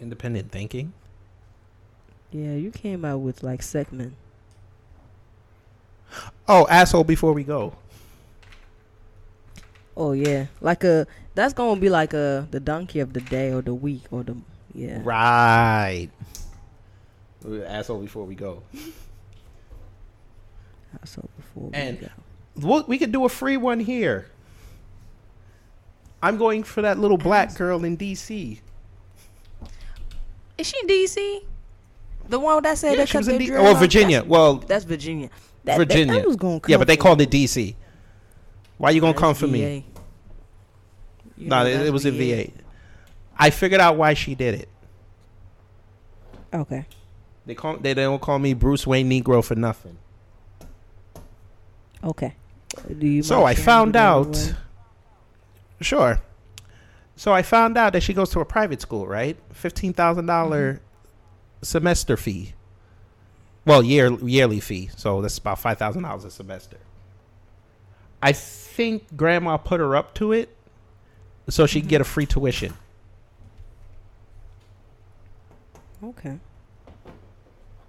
Independent 0.00 0.50
thinking. 0.50 0.92
Yeah, 2.30 2.54
you 2.54 2.70
came 2.70 3.04
out 3.04 3.18
with 3.18 3.42
like 3.42 3.62
segment. 3.62 4.14
Oh, 6.48 6.66
asshole! 6.70 7.04
Before 7.04 7.32
we 7.34 7.44
go, 7.44 7.74
Oh 9.96 10.12
yeah, 10.12 10.46
like 10.60 10.84
a 10.84 11.06
that's 11.34 11.52
gonna 11.52 11.80
be 11.80 11.88
like 11.90 12.14
a 12.14 12.46
the 12.50 12.60
donkey 12.60 13.00
of 13.00 13.12
the 13.12 13.20
day 13.20 13.52
or 13.52 13.60
the 13.60 13.74
week 13.74 14.04
or 14.10 14.22
the 14.22 14.36
yeah. 14.74 15.00
right? 15.02 16.08
Asshole! 17.66 18.00
Before 18.00 18.24
we 18.24 18.34
go, 18.34 18.62
So 21.04 21.28
before 21.36 21.68
we 21.68 21.74
And- 21.74 22.00
go. 22.00 22.08
well, 22.56 22.84
we 22.88 22.98
could 22.98 23.12
do 23.12 23.24
a 23.24 23.28
free 23.28 23.56
one 23.56 23.80
here. 23.80 24.26
I'm 26.22 26.36
going 26.36 26.64
for 26.64 26.82
that 26.82 26.98
little 26.98 27.16
black 27.18 27.54
girl 27.54 27.84
in 27.84 27.96
DC. 27.96 28.58
is 30.58 30.66
she 30.66 30.76
in 30.82 30.86
DC? 30.88 31.44
The 32.28 32.38
one 32.38 32.62
that 32.64 32.76
said 32.76 32.90
Yeah, 32.92 32.96
they 32.98 33.06
she 33.06 33.12
cut 33.12 33.18
was 33.20 33.28
in 33.28 33.38
their 33.38 33.46
D- 33.46 33.54
oh. 33.56 33.74
Virginia. 33.74 34.18
That's, 34.18 34.28
Well, 34.28 34.54
that's 34.56 34.84
Virginia. 34.84 35.28
That, 35.64 35.78
that- 35.78 35.88
Virginia. 35.88 36.14
That, 36.14 36.26
was 36.26 36.36
gonna 36.36 36.60
yeah, 36.66 36.76
but 36.76 36.86
they 36.88 36.96
from 36.96 37.02
called 37.04 37.20
it 37.20 37.30
DC. 37.30 37.74
Why 38.76 38.90
you 38.90 39.00
gonna 39.00 39.14
come 39.14 39.34
for 39.34 39.46
me? 39.46 39.60
VA. 39.60 39.84
You 41.36 41.48
No, 41.48 41.62
know, 41.62 41.66
it, 41.66 41.74
that's 41.74 41.86
it 41.88 41.92
was 41.92 42.04
in 42.06 42.14
VA. 42.18 42.50
I 43.38 43.50
figured 43.50 43.80
out 43.80 43.96
why 43.96 44.14
she 44.14 44.34
did 44.34 44.54
it. 44.54 44.68
Okay. 46.52 46.86
They 47.46 47.54
call 47.54 47.76
they 47.76 47.94
don't 47.94 48.20
call 48.20 48.38
me 48.38 48.54
Bruce 48.54 48.86
Wayne 48.86 49.08
Negro 49.10 49.44
for 49.44 49.54
nothing. 49.54 49.98
Okay. 52.02 52.34
Do 52.98 53.06
you? 53.06 53.22
So 53.22 53.44
I 53.44 53.54
found 53.54 53.96
out. 53.96 54.54
Sure. 55.80 56.20
So 57.16 57.32
I 57.32 57.42
found 57.42 57.76
out 57.76 57.92
that 57.94 58.02
she 58.02 58.14
goes 58.14 58.30
to 58.30 58.40
a 58.40 58.44
private 58.44 58.80
school, 58.80 59.06
right? 59.06 59.36
Fifteen 59.52 59.92
thousand 59.92 60.26
mm-hmm. 60.26 60.82
semester 61.62 62.16
fee. 62.16 62.54
Well, 63.64 63.82
year 63.82 64.12
yearly 64.22 64.60
fee. 64.60 64.90
So 64.96 65.20
that's 65.22 65.38
about 65.38 65.58
five 65.58 65.78
thousand 65.78 66.02
dollars 66.02 66.24
a 66.24 66.30
semester. 66.30 66.78
I 68.22 68.32
think 68.32 69.16
Grandma 69.16 69.56
put 69.56 69.80
her 69.80 69.94
up 69.96 70.14
to 70.14 70.32
it, 70.32 70.54
so 71.48 71.66
she 71.66 71.78
Mm-hmm. 71.78 71.84
could 71.84 71.90
get 71.90 72.00
a 72.00 72.04
free 72.04 72.26
tuition. 72.26 72.74
Okay. 76.02 76.38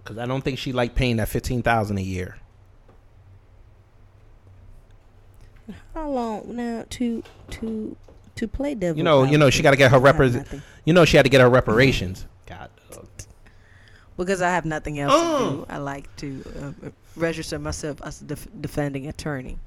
Because 0.03 0.17
I 0.17 0.25
don't 0.25 0.41
think 0.41 0.57
she 0.57 0.71
liked 0.73 0.95
paying 0.95 1.17
that 1.17 1.29
fifteen 1.29 1.61
thousand 1.61 1.97
a 1.97 2.01
year. 2.01 2.37
How 5.93 6.09
long 6.09 6.55
now 6.55 6.85
to 6.89 7.23
to 7.51 7.95
to 8.35 8.47
play 8.47 8.73
devil? 8.73 8.97
You 8.97 9.03
know, 9.03 9.23
you 9.23 9.37
know, 9.37 9.49
she 9.49 9.61
got 9.61 9.71
to 9.71 9.77
get 9.77 9.91
her 9.91 9.99
represent. 9.99 10.47
You 10.85 10.93
know, 10.93 11.05
she 11.05 11.17
had 11.17 11.23
to 11.23 11.29
get 11.29 11.41
her 11.41 11.49
reparations. 11.49 12.25
God. 12.47 12.71
because 14.17 14.41
I 14.41 14.49
have 14.49 14.65
nothing 14.65 14.99
else 14.99 15.13
Oh. 15.15 15.49
to 15.49 15.55
do. 15.57 15.65
I 15.69 15.77
like 15.77 16.13
to 16.17 16.43
uh, 16.83 16.89
register 17.15 17.59
myself 17.59 18.01
as 18.03 18.21
a 18.21 18.25
def- 18.25 18.47
defending 18.59 19.05
attorney. 19.07 19.59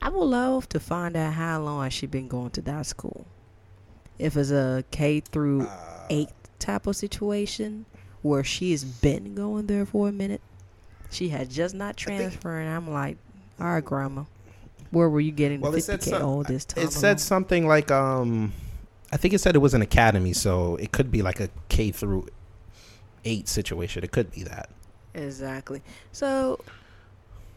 I 0.00 0.08
would 0.08 0.24
love 0.24 0.68
to 0.70 0.80
find 0.80 1.14
out 1.16 1.34
how 1.34 1.60
long 1.60 1.90
she 1.90 2.06
been 2.06 2.26
going 2.28 2.50
to 2.52 2.62
that 2.62 2.86
school. 2.86 3.26
If 4.18 4.36
it's 4.38 4.50
a 4.50 4.82
K 4.90 5.20
through 5.20 5.68
eight 6.08 6.30
type 6.62 6.86
of 6.86 6.96
situation 6.96 7.84
where 8.22 8.44
she 8.44 8.70
has 8.70 8.84
been 8.84 9.34
going 9.34 9.66
there 9.66 9.84
for 9.84 10.08
a 10.08 10.12
minute, 10.12 10.40
she 11.10 11.28
had 11.28 11.50
just 11.50 11.74
not 11.74 11.96
transferred. 11.96 12.66
I'm 12.66 12.90
like, 12.90 13.18
all 13.60 13.66
right, 13.66 13.84
grandma, 13.84 14.24
where 14.90 15.08
were 15.08 15.20
you 15.20 15.32
getting 15.32 15.60
Well, 15.60 15.72
the 15.72 15.78
it 15.78 15.84
said 15.84 16.00
50k 16.00 16.04
some- 16.10 16.22
all 16.22 16.42
this 16.42 16.64
time? 16.64 16.84
It 16.84 16.92
said 16.92 17.20
something 17.20 17.66
like 17.66 17.90
um, 17.90 18.52
I 19.12 19.16
think 19.16 19.34
it 19.34 19.40
said 19.40 19.54
it 19.54 19.58
was 19.58 19.74
an 19.74 19.82
academy, 19.82 20.32
so 20.32 20.76
it 20.76 20.92
could 20.92 21.10
be 21.10 21.20
like 21.22 21.40
a 21.40 21.48
K 21.68 21.90
through 21.90 22.26
eight 23.24 23.48
situation. 23.48 24.02
It 24.04 24.12
could 24.12 24.30
be 24.32 24.42
that. 24.44 24.70
Exactly. 25.14 25.82
So, 26.12 26.60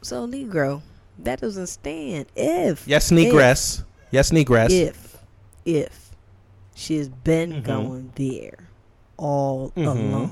so 0.02 0.28
Negro, 0.28 0.82
that 1.20 1.40
doesn't 1.42 1.68
stand. 1.68 2.26
If 2.36 2.88
Yes, 2.88 3.12
if- 3.12 3.18
Negress. 3.18 3.84
Yes, 4.12 4.32
Negress. 4.32 4.70
If 4.72 5.18
if 5.66 6.12
she 6.76 6.98
has 6.98 7.08
been 7.10 7.52
Mhm. 7.54 7.64
going 7.64 8.12
there 8.16 8.70
all 9.18 9.72
Mhm. 9.72 9.86
alone, 9.88 10.32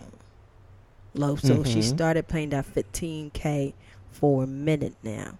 Lo, 1.16 1.36
so 1.36 1.64
she 1.64 1.80
Mhm. 1.80 1.84
started 1.84 2.28
paying 2.28 2.50
that 2.50 2.66
15k 2.66 3.74
for 4.12 4.44
a 4.44 4.48
minute 4.48 4.96
now. 5.04 5.38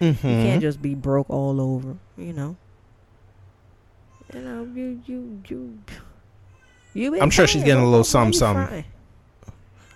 Mhm. 0.00 0.10
You 0.12 0.14
can't 0.20 0.60
just 0.60 0.82
be 0.82 0.94
broke 0.94 1.30
all 1.30 1.60
over, 1.60 1.96
you 2.18 2.32
know. 2.32 2.56
You 4.34 4.40
know, 4.42 4.64
you 4.74 5.00
you 5.06 5.40
you. 5.48 5.78
you 6.94 7.20
I'm 7.20 7.30
sure 7.30 7.46
she's 7.46 7.62
getting 7.64 7.82
a 7.82 7.88
little 7.88 8.04
some 8.04 8.32
some. 8.32 8.84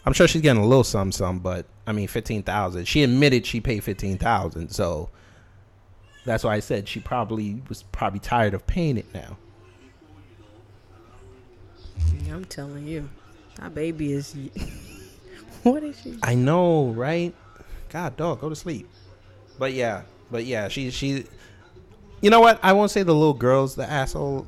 I'm 0.07 0.12
sure 0.14 0.26
she's 0.26 0.40
getting 0.40 0.62
a 0.62 0.66
little 0.66 0.85
some 0.85 1.12
some, 1.12 1.40
but 1.40 1.66
I 1.87 1.92
mean, 1.92 2.09
fifteen 2.09 2.42
thousand. 2.42 2.87
She 2.87 3.02
admitted 3.02 3.45
she 3.45 3.61
paid 3.61 3.85
fifteen 3.85 4.16
thousand, 4.19 4.71
so 4.71 5.11
that's 6.25 6.45
why 6.45 6.54
I 6.54 6.61
said 6.61 6.88
she 6.88 7.00
probably 7.00 7.61
was 7.69 7.83
probably 7.83 8.21
tired 8.21 8.54
of 8.54 8.66
paying 8.66 8.97
it 8.97 9.12
now. 9.12 9.37
I'm 12.31 12.45
telling 12.45 12.87
you, 12.87 13.09
our 13.61 13.71
baby 13.71 14.13
is. 14.13 14.35
what 15.63 15.83
is 15.83 16.01
she? 16.01 16.19
I 16.23 16.35
know, 16.35 16.89
right? 16.89 17.35
God, 17.91 18.17
dog, 18.17 18.41
go 18.41 18.49
to 18.49 18.57
sleep. 18.57 18.89
But 19.59 19.73
yeah, 19.73 20.03
but 20.31 20.45
yeah, 20.45 20.69
she 20.69 20.91
she. 20.91 21.27
You 22.21 22.31
know 22.31 22.41
what? 22.41 22.61
I 22.63 22.73
won't 22.73 22.91
say 22.91 23.03
the 23.03 23.15
little 23.15 23.35
girl's 23.35 23.75
the 23.75 23.89
asshole. 23.91 24.47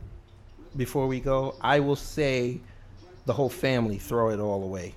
Before 0.77 1.07
we 1.07 1.21
go, 1.21 1.55
I 1.61 1.81
will 1.81 1.97
say 1.97 2.61
the 3.27 3.33
whole 3.33 3.51
family 3.51 3.99
throw 3.99 4.31
it 4.31 4.41
all 4.41 4.63
away, 4.65 4.95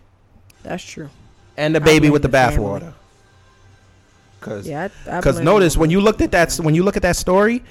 That's 0.63 0.83
true. 0.83 1.09
and 1.57 1.75
the 1.75 1.81
baby 1.81 2.09
with 2.09 2.21
the 2.21 2.29
the 2.29 2.37
bathwater. 2.37 2.93
Cause, 4.39 4.67
Yeah, 4.67 4.87
I- 5.07 5.17
I 5.17 5.21
cause 5.21 5.39
notice 5.41 5.75
when 5.75 5.89
you 5.89 5.99
looked 5.99 6.21
at 6.21 6.31
that, 6.31 6.53
when 6.55 6.75
you 6.75 6.83
look 6.83 6.95
at 6.95 7.01
that 7.01 7.15
story, 7.17 7.61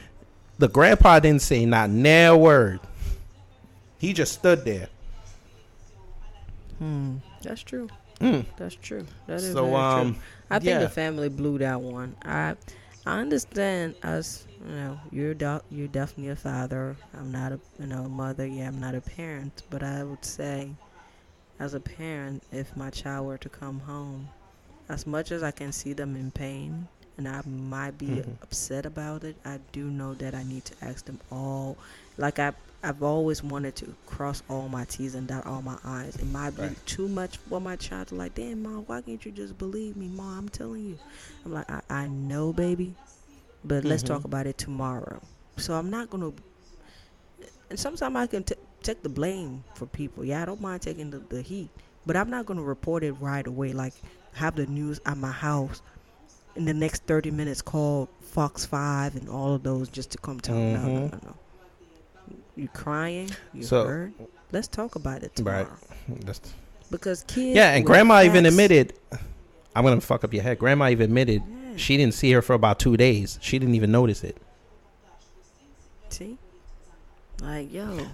the 0.59 0.69
grandpa 0.69 1.19
didn't 1.21 1.41
say 1.43 1.65
not 1.65 1.89
near 1.89 2.37
word. 2.37 2.81
He 3.99 4.13
just 4.13 4.33
stood 4.35 4.65
there. 4.65 4.89
Hmm, 6.85 7.17
that's 7.43 7.63
true. 7.63 7.89
That's 8.57 8.75
true. 8.77 9.07
That 9.27 9.41
is 9.41 9.53
So, 9.55 9.65
very 9.65 9.77
um, 9.77 10.13
true. 10.15 10.23
I 10.51 10.59
think 10.59 10.67
yeah. 10.67 10.79
the 10.81 10.89
family 10.89 11.29
blew 11.29 11.59
that 11.59 11.81
one. 11.81 12.15
I 12.23 12.57
I 13.07 13.21
understand 13.21 13.95
us. 14.03 14.47
You 14.67 14.75
know, 14.75 14.99
you're 15.11 15.35
do- 15.35 15.63
you're 15.71 15.89
definitely 15.89 16.31
a 16.33 16.37
father. 16.37 16.97
I'm 17.19 17.31
not 17.33 17.53
a 17.53 17.61
you 17.79 17.87
know 17.87 18.05
a 18.05 18.09
mother. 18.09 18.47
Yeah, 18.47 18.69
I'm 18.69 18.81
not 18.81 18.95
a 18.95 19.01
parent. 19.01 19.63
But 19.71 19.83
I 19.83 20.05
would 20.05 20.25
say, 20.25 20.71
as 21.59 21.75
a 21.75 21.81
parent, 21.81 22.43
if 22.53 22.77
my 22.77 22.91
child 22.91 23.27
were 23.27 23.39
to 23.39 23.49
come 23.49 23.81
home, 23.81 24.29
as 24.89 25.07
much 25.07 25.33
as 25.33 25.43
I 25.43 25.51
can 25.51 25.73
see 25.73 25.93
them 25.93 26.17
in 26.17 26.31
pain 26.31 26.89
and 27.17 27.29
I 27.29 27.43
might 27.47 27.97
be 27.99 28.07
Mhm. 28.23 28.37
upset 28.43 28.87
about 28.87 29.25
it, 29.25 29.37
I 29.45 29.59
do 29.73 29.91
know 29.91 30.15
that 30.15 30.35
I 30.35 30.43
need 30.43 30.65
to 30.67 30.75
ask 30.83 31.05
them 31.05 31.21
all. 31.31 31.77
Like 32.19 32.39
I, 32.39 32.53
I've 32.85 33.03
always 33.03 33.43
wanted 33.43 33.77
to 33.77 33.95
cross 34.07 34.43
all 34.49 34.69
my 34.69 34.85
T's 34.85 35.15
and 35.15 35.27
dot 35.27 35.47
all 35.47 35.63
my 35.63 35.79
I's. 35.85 36.17
It 36.17 36.27
might 36.27 36.51
be 36.57 36.63
Right. 36.63 36.87
too 36.87 37.09
much 37.09 37.39
for 37.39 37.61
my 37.61 37.77
child 37.77 38.09
to 38.09 38.15
like, 38.15 38.35
damn, 38.35 38.63
mom, 38.63 38.85
why 38.87 39.01
can't 39.01 39.25
you 39.25 39.33
just 39.33 39.57
believe 39.59 39.97
me, 39.97 40.09
mom? 40.09 40.39
I'm 40.39 40.49
telling 40.49 40.85
you. 40.87 40.99
I'm 41.45 41.53
like, 41.53 41.71
I, 41.71 41.81
I 41.91 42.07
know, 42.09 42.53
baby, 42.53 42.95
but 43.65 43.85
let's 43.85 44.03
Mhm. 44.03 44.09
talk 44.09 44.25
about 44.25 44.47
it 44.47 44.59
tomorrow. 44.59 45.21
So 45.57 45.75
I'm 45.75 45.91
not 45.91 46.11
gonna. 46.11 46.33
And 47.71 47.79
sometimes 47.79 48.15
I 48.17 48.27
can 48.27 48.45
t- 48.45 48.55
take 48.83 49.03
the 49.03 49.09
blame 49.09 49.65
for 49.75 49.87
people. 49.87 50.25
Yeah, 50.25 50.43
I 50.43 50.45
don't 50.45 50.61
mind 50.61 50.83
taking 50.83 51.11
the, 51.11 51.19
the 51.19 51.43
heat, 51.43 51.71
but 52.07 52.17
I'm 52.17 52.31
not 52.31 52.47
gonna 52.47 52.63
report 52.63 53.03
it 53.03 53.13
right 53.15 53.47
away. 53.47 53.73
Like 53.73 53.95
have 54.35 54.57
the 54.57 54.67
news 54.67 55.01
at 55.07 55.17
my 55.17 55.31
house 55.31 55.81
in 56.57 56.65
the 56.67 56.75
next 56.75 57.05
30 57.05 57.31
minutes. 57.31 57.63
Call 57.63 58.09
Fox 58.21 58.65
Five 58.67 59.17
and 59.17 59.29
all 59.29 59.55
of 59.55 59.63
those 59.63 59.89
just 59.89 60.11
to 60.13 60.19
come 60.19 60.41
tell. 60.41 60.65
No, 60.65 60.89
no, 60.89 61.01
Mhm. 61.01 61.13
no, 61.13 61.19
no. 61.25 61.37
You 62.57 62.69
crying? 62.69 63.31
You 63.53 63.63
So- 63.65 63.87
hurt? 63.87 64.13
Let's 64.53 64.69
talk 64.69 64.95
about 64.95 65.23
it 65.25 65.35
tomorrow. 65.35 65.67
Right. 66.09 66.21
That's- 66.21 66.41
Because 66.91 67.25
kids. 67.27 67.57
yeah, 67.57 67.73
and 67.73 67.85
grandma 67.85 68.23
even 68.23 68.47
admitted. 68.47 68.93
I'm 69.75 69.83
gonna 69.85 70.01
fuck 70.01 70.23
up 70.23 70.33
your 70.33 70.43
head. 70.45 70.59
Grandma 70.61 70.89
even 70.91 71.05
admitted 71.07 71.43
Yeah. 71.49 71.77
she 71.77 71.97
didn't 71.97 72.15
see 72.15 72.31
her 72.33 72.43
for 72.43 72.53
about 72.55 72.79
two 72.79 72.97
days. 72.97 73.39
She 73.43 73.59
didn't 73.59 73.75
even 73.75 73.91
notice 73.91 74.23
it. 74.23 74.37
See? 76.11 76.39
Like, 77.43 77.73
yo, 77.73 78.07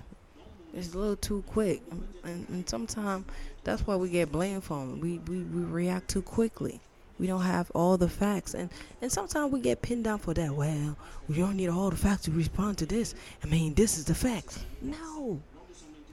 it's 0.74 0.94
a 0.94 0.98
little 0.98 1.16
too 1.16 1.44
quick. 1.46 1.82
And, 2.24 2.48
and 2.48 2.66
sometimes 2.68 3.26
that's 3.64 3.86
why 3.86 3.96
we 3.96 4.08
get 4.08 4.32
blamed 4.32 4.64
for 4.64 4.82
it. 4.82 4.96
We, 4.98 5.18
we, 5.18 5.42
we 5.42 5.62
react 5.64 6.08
too 6.08 6.22
quickly. 6.22 6.80
We 7.20 7.26
don't 7.26 7.42
have 7.42 7.70
all 7.74 7.98
the 7.98 8.08
facts. 8.08 8.54
And, 8.54 8.70
and 9.02 9.12
sometimes 9.12 9.52
we 9.52 9.60
get 9.60 9.82
pinned 9.82 10.04
down 10.04 10.18
for 10.18 10.32
that. 10.32 10.54
Well, 10.54 10.96
we 11.28 11.36
don't 11.36 11.54
need 11.54 11.68
all 11.68 11.90
the 11.90 11.96
facts 11.96 12.22
to 12.22 12.30
respond 12.30 12.78
to 12.78 12.86
this. 12.86 13.14
I 13.44 13.46
mean, 13.46 13.74
this 13.74 13.98
is 13.98 14.06
the 14.06 14.14
facts. 14.14 14.64
No. 14.80 15.38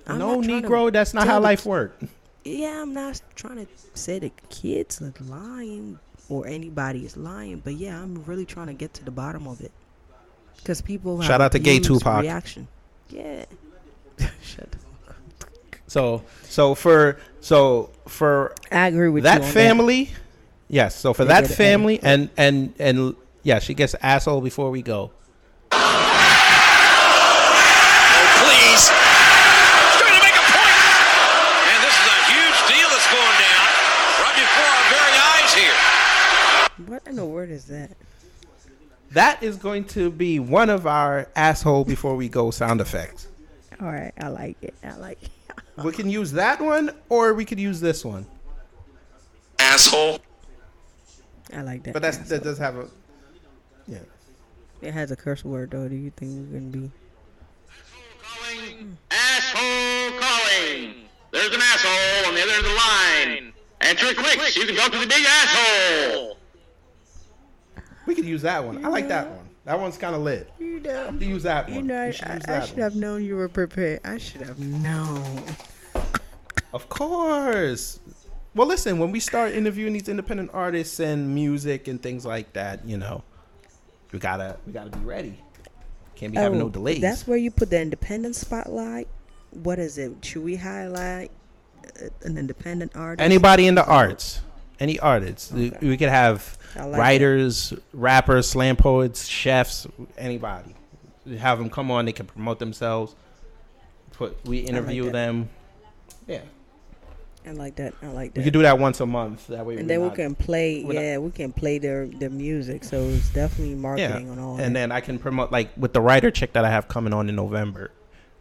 I'm 0.05 0.19
no, 0.19 0.35
not 0.35 0.43
trying 0.43 0.61
to 0.63 0.67
Negro, 0.67 0.91
that's 0.91 1.13
not 1.13 1.25
how 1.25 1.39
life 1.39 1.65
works. 1.65 2.05
Yeah, 2.43 2.81
I'm 2.81 2.93
not 2.93 3.21
trying 3.35 3.65
to 3.65 3.67
say 3.93 4.19
the 4.19 4.31
kids 4.49 5.01
are 5.01 5.13
lying 5.25 5.97
or 6.27 6.45
anybody 6.45 7.05
is 7.05 7.15
lying. 7.15 7.61
But 7.63 7.75
yeah, 7.75 8.01
I'm 8.01 8.23
really 8.25 8.45
trying 8.45 8.67
to 8.67 8.73
get 8.73 8.93
to 8.95 9.05
the 9.05 9.11
bottom 9.11 9.47
of 9.47 9.61
it. 9.61 9.71
Because 10.57 10.81
people 10.81 11.21
Shout 11.21 11.39
out 11.39 11.53
to 11.53 11.59
Gay 11.59 11.75
used 11.75 11.85
Tupac. 11.85 12.21
Reaction. 12.21 12.67
Yeah. 13.09 13.45
Shut 14.41 14.67
up. 14.73 14.87
So, 15.87 16.21
so 16.43 16.75
for 16.75 17.17
so 17.39 17.91
for 18.07 18.53
I 18.71 18.87
agree 18.87 19.07
with 19.07 19.23
that 19.23 19.39
you 19.39 19.47
on 19.47 19.53
family, 19.53 20.11
yes. 20.67 20.95
So 20.95 21.13
for 21.13 21.25
that 21.25 21.41
get 21.41 21.49
an 21.49 21.53
A. 21.53 21.55
family, 21.55 21.99
and 22.01 22.29
and 22.37 22.73
and 22.79 23.15
yeah, 23.43 23.59
she 23.59 23.73
gets 23.73 23.95
asshole 24.01 24.41
before 24.41 24.69
we 24.71 24.81
go. 24.81 25.11
please. 28.47 28.89
Trying 29.97 30.15
to 30.15 30.23
make 30.23 30.35
a 30.35 30.45
point. 30.51 30.77
And 31.71 31.79
this 31.83 31.95
is 31.95 32.07
a 32.07 32.19
huge 32.31 32.59
deal 32.71 32.87
that's 32.89 33.09
going 33.11 33.37
down 33.39 33.63
right 34.23 34.35
before 34.35 34.67
our 34.67 34.85
very 34.91 35.15
eyes 35.17 35.53
here. 35.53 35.77
What 36.87 37.07
in 37.07 37.15
the 37.15 37.25
word 37.25 37.49
is 37.49 37.65
that? 37.65 37.91
That 39.11 39.41
is 39.41 39.55
going 39.55 39.85
to 39.85 40.11
be 40.11 40.39
one 40.39 40.69
of 40.69 40.85
our 40.85 41.29
asshole 41.35 41.85
before 41.85 42.15
we 42.15 42.27
go 42.29 42.51
sound 42.51 42.81
effects. 42.81 43.27
All 43.79 43.87
right, 43.87 44.13
I 44.19 44.27
like 44.29 44.57
it. 44.61 44.73
I 44.83 44.95
like 44.97 45.23
it. 45.23 45.29
We 45.83 45.91
can 45.91 46.09
use 46.09 46.31
that 46.33 46.59
one, 46.59 46.91
or 47.09 47.33
we 47.33 47.45
could 47.45 47.59
use 47.59 47.79
this 47.79 48.03
one. 48.03 48.25
Asshole. 49.59 50.19
I 51.53 51.61
like 51.61 51.83
that. 51.83 51.93
But 51.93 52.01
that's 52.01 52.17
asshole. 52.17 52.37
that 52.37 52.43
does 52.43 52.57
have 52.57 52.75
a 52.77 52.87
yeah. 53.87 53.99
It 54.81 54.93
has 54.93 55.11
a 55.11 55.15
curse 55.15 55.43
word 55.45 55.71
though. 55.71 55.87
Do 55.87 55.95
you 55.95 56.11
think 56.11 56.31
we're 56.51 56.59
gonna 56.59 56.71
be? 56.71 56.91
Asshole 57.69 58.11
calling. 58.21 58.97
Asshole 59.11 60.19
calling. 60.19 60.93
There's 61.31 61.53
an 61.53 61.61
asshole 61.61 62.27
on 62.29 62.35
the 62.35 62.41
other 62.41 62.51
end 62.51 62.65
of 62.65 62.71
the 62.71 62.75
line. 62.77 63.53
Answer 63.81 64.05
it 64.07 64.17
quick 64.17 64.39
so 64.39 64.61
you 64.61 64.67
can 64.67 64.75
talk 64.75 64.91
to 64.91 64.99
the 64.99 65.07
big 65.07 65.25
asshole. 65.25 66.37
We 68.05 68.15
could 68.15 68.25
use 68.25 68.41
that 68.43 68.63
one. 68.63 68.83
I 68.85 68.89
like 68.89 69.07
that 69.09 69.29
one. 69.29 69.45
That 69.65 69.79
one's 69.79 69.97
kind 69.97 70.15
of 70.15 70.21
lit. 70.21 70.49
You 70.59 70.79
know, 70.79 71.11
To 71.11 71.25
use 71.25 71.43
that 71.43 71.65
one. 71.67 71.75
you 71.75 71.81
know, 71.83 72.03
We 72.03 72.07
I, 72.07 72.11
should 72.11 72.27
use 72.29 72.45
I 72.45 72.65
should 72.65 72.75
one. 72.77 72.83
have 72.83 72.95
known 72.95 73.23
you 73.23 73.35
were 73.35 73.49
prepared. 73.49 73.99
I 74.05 74.17
should 74.17 74.41
have 74.41 74.59
known. 74.59 75.43
Of 76.73 76.87
course. 76.89 77.99
Well, 78.57 78.65
listen, 78.67 78.97
when 78.97 79.11
we 79.11 79.19
start 79.19 79.51
interviewing 79.51 79.93
these 79.93 80.09
independent 80.09 80.49
artists 80.51 80.99
and 80.99 81.35
music 81.35 81.87
and 81.87 82.01
things 82.01 82.25
like 82.25 82.53
that, 82.53 82.83
you 82.87 82.97
know, 82.97 83.23
we 84.11 84.17
gotta 84.17 84.57
we 84.65 84.73
gotta 84.73 84.89
be 84.89 85.05
ready. 85.05 85.37
Can't 86.15 86.31
be 86.33 86.39
having 86.39 86.57
no 86.57 86.65
Oh, 86.65 86.69
delays. 86.69 86.99
That's 86.99 87.27
where 87.27 87.37
you 87.37 87.51
put 87.51 87.69
the 87.69 87.79
independent 87.79 88.35
spotlight. 88.35 89.07
What 89.51 89.77
is 89.77 89.99
it? 89.99 90.25
Should 90.25 90.43
we 90.43 90.55
highlight 90.55 91.29
uh, 92.01 92.07
an 92.23 92.39
independent 92.39 92.95
artist? 92.95 93.23
Anybody 93.23 93.67
in 93.67 93.75
the 93.75 93.85
arts, 93.85 94.41
any 94.79 94.97
artists. 94.99 95.51
We- 95.51 95.67
Okay. 95.67 95.87
We 95.89 95.95
could 95.97 96.09
have 96.09 96.57
like 96.75 96.97
writers, 96.97 97.73
rappers, 97.93 98.49
slam 98.49 98.75
poets, 98.75 99.27
chefs, 99.27 99.85
anybody. 100.17 100.73
We 101.27 101.37
have 101.37 101.59
them 101.59 101.69
come 101.69 101.91
on. 101.91 102.05
They 102.05 102.11
can 102.11 102.25
promote 102.25 102.57
themselves. 102.57 103.15
Put 104.13 104.43
we 104.45 104.59
interview 104.59 105.03
that. 105.05 105.11
them. 105.11 105.49
Yeah, 106.25 106.41
I 107.47 107.51
like 107.51 107.75
that. 107.77 107.93
I 108.03 108.07
like 108.07 108.33
that. 108.33 108.39
we 108.39 108.43
could 108.43 108.53
do 108.53 108.61
that 108.63 108.77
once 108.77 108.99
a 108.99 109.05
month. 109.05 109.47
That 109.47 109.65
way, 109.65 109.77
and 109.77 109.89
then 109.89 110.01
we 110.01 110.09
can 110.09 110.35
play. 110.35 110.83
we're 110.83 110.93
not- 110.93 111.01
Yeah, 111.01 111.17
we 111.19 111.31
can 111.31 111.53
play 111.53 111.77
their 111.77 112.07
their 112.07 112.29
music. 112.29 112.83
So 112.83 113.01
it's 113.03 113.29
definitely 113.29 113.75
marketing 113.75 114.29
on 114.29 114.37
all. 114.39 114.57
That. 114.57 114.65
And 114.65 114.75
that. 114.75 114.79
then 114.81 114.91
I 114.91 114.99
can 114.99 115.17
promote 115.17 115.51
like 115.51 115.69
with 115.77 115.93
the 115.93 116.01
writer 116.01 116.29
chick 116.29 116.53
that 116.53 116.65
I 116.65 116.69
have 116.69 116.87
coming 116.87 117.13
on 117.13 117.29
in 117.29 117.35
November. 117.35 117.91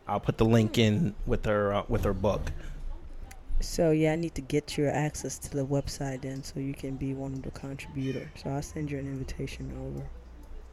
I'll 0.09 0.21
put 0.21 0.39
the 0.39 0.45
link 0.45 0.79
in 0.79 1.15
with 1.25 1.45
her 1.45 1.73
uh, 1.73 1.83
with 1.89 2.05
her 2.05 2.13
book. 2.13 2.51
So 3.61 3.91
yeah, 3.91 4.13
I 4.13 4.17
need 4.17 4.35
to 4.35 4.43
get 4.43 4.77
your 4.77 4.91
access 4.91 5.39
to 5.39 5.51
the 5.57 5.65
website 5.65 6.23
then, 6.23 6.43
so 6.43 6.61
you 6.61 6.75
can 6.75 6.97
be 6.97 7.15
one 7.15 7.33
of 7.33 7.43
the 7.43 7.51
contributors. 7.53 8.29
So 8.43 8.51
I'll 8.51 8.63
send 8.63 8.91
you 8.91 8.99
an 8.99 9.07
invitation 9.07 9.73
over. 9.81 10.07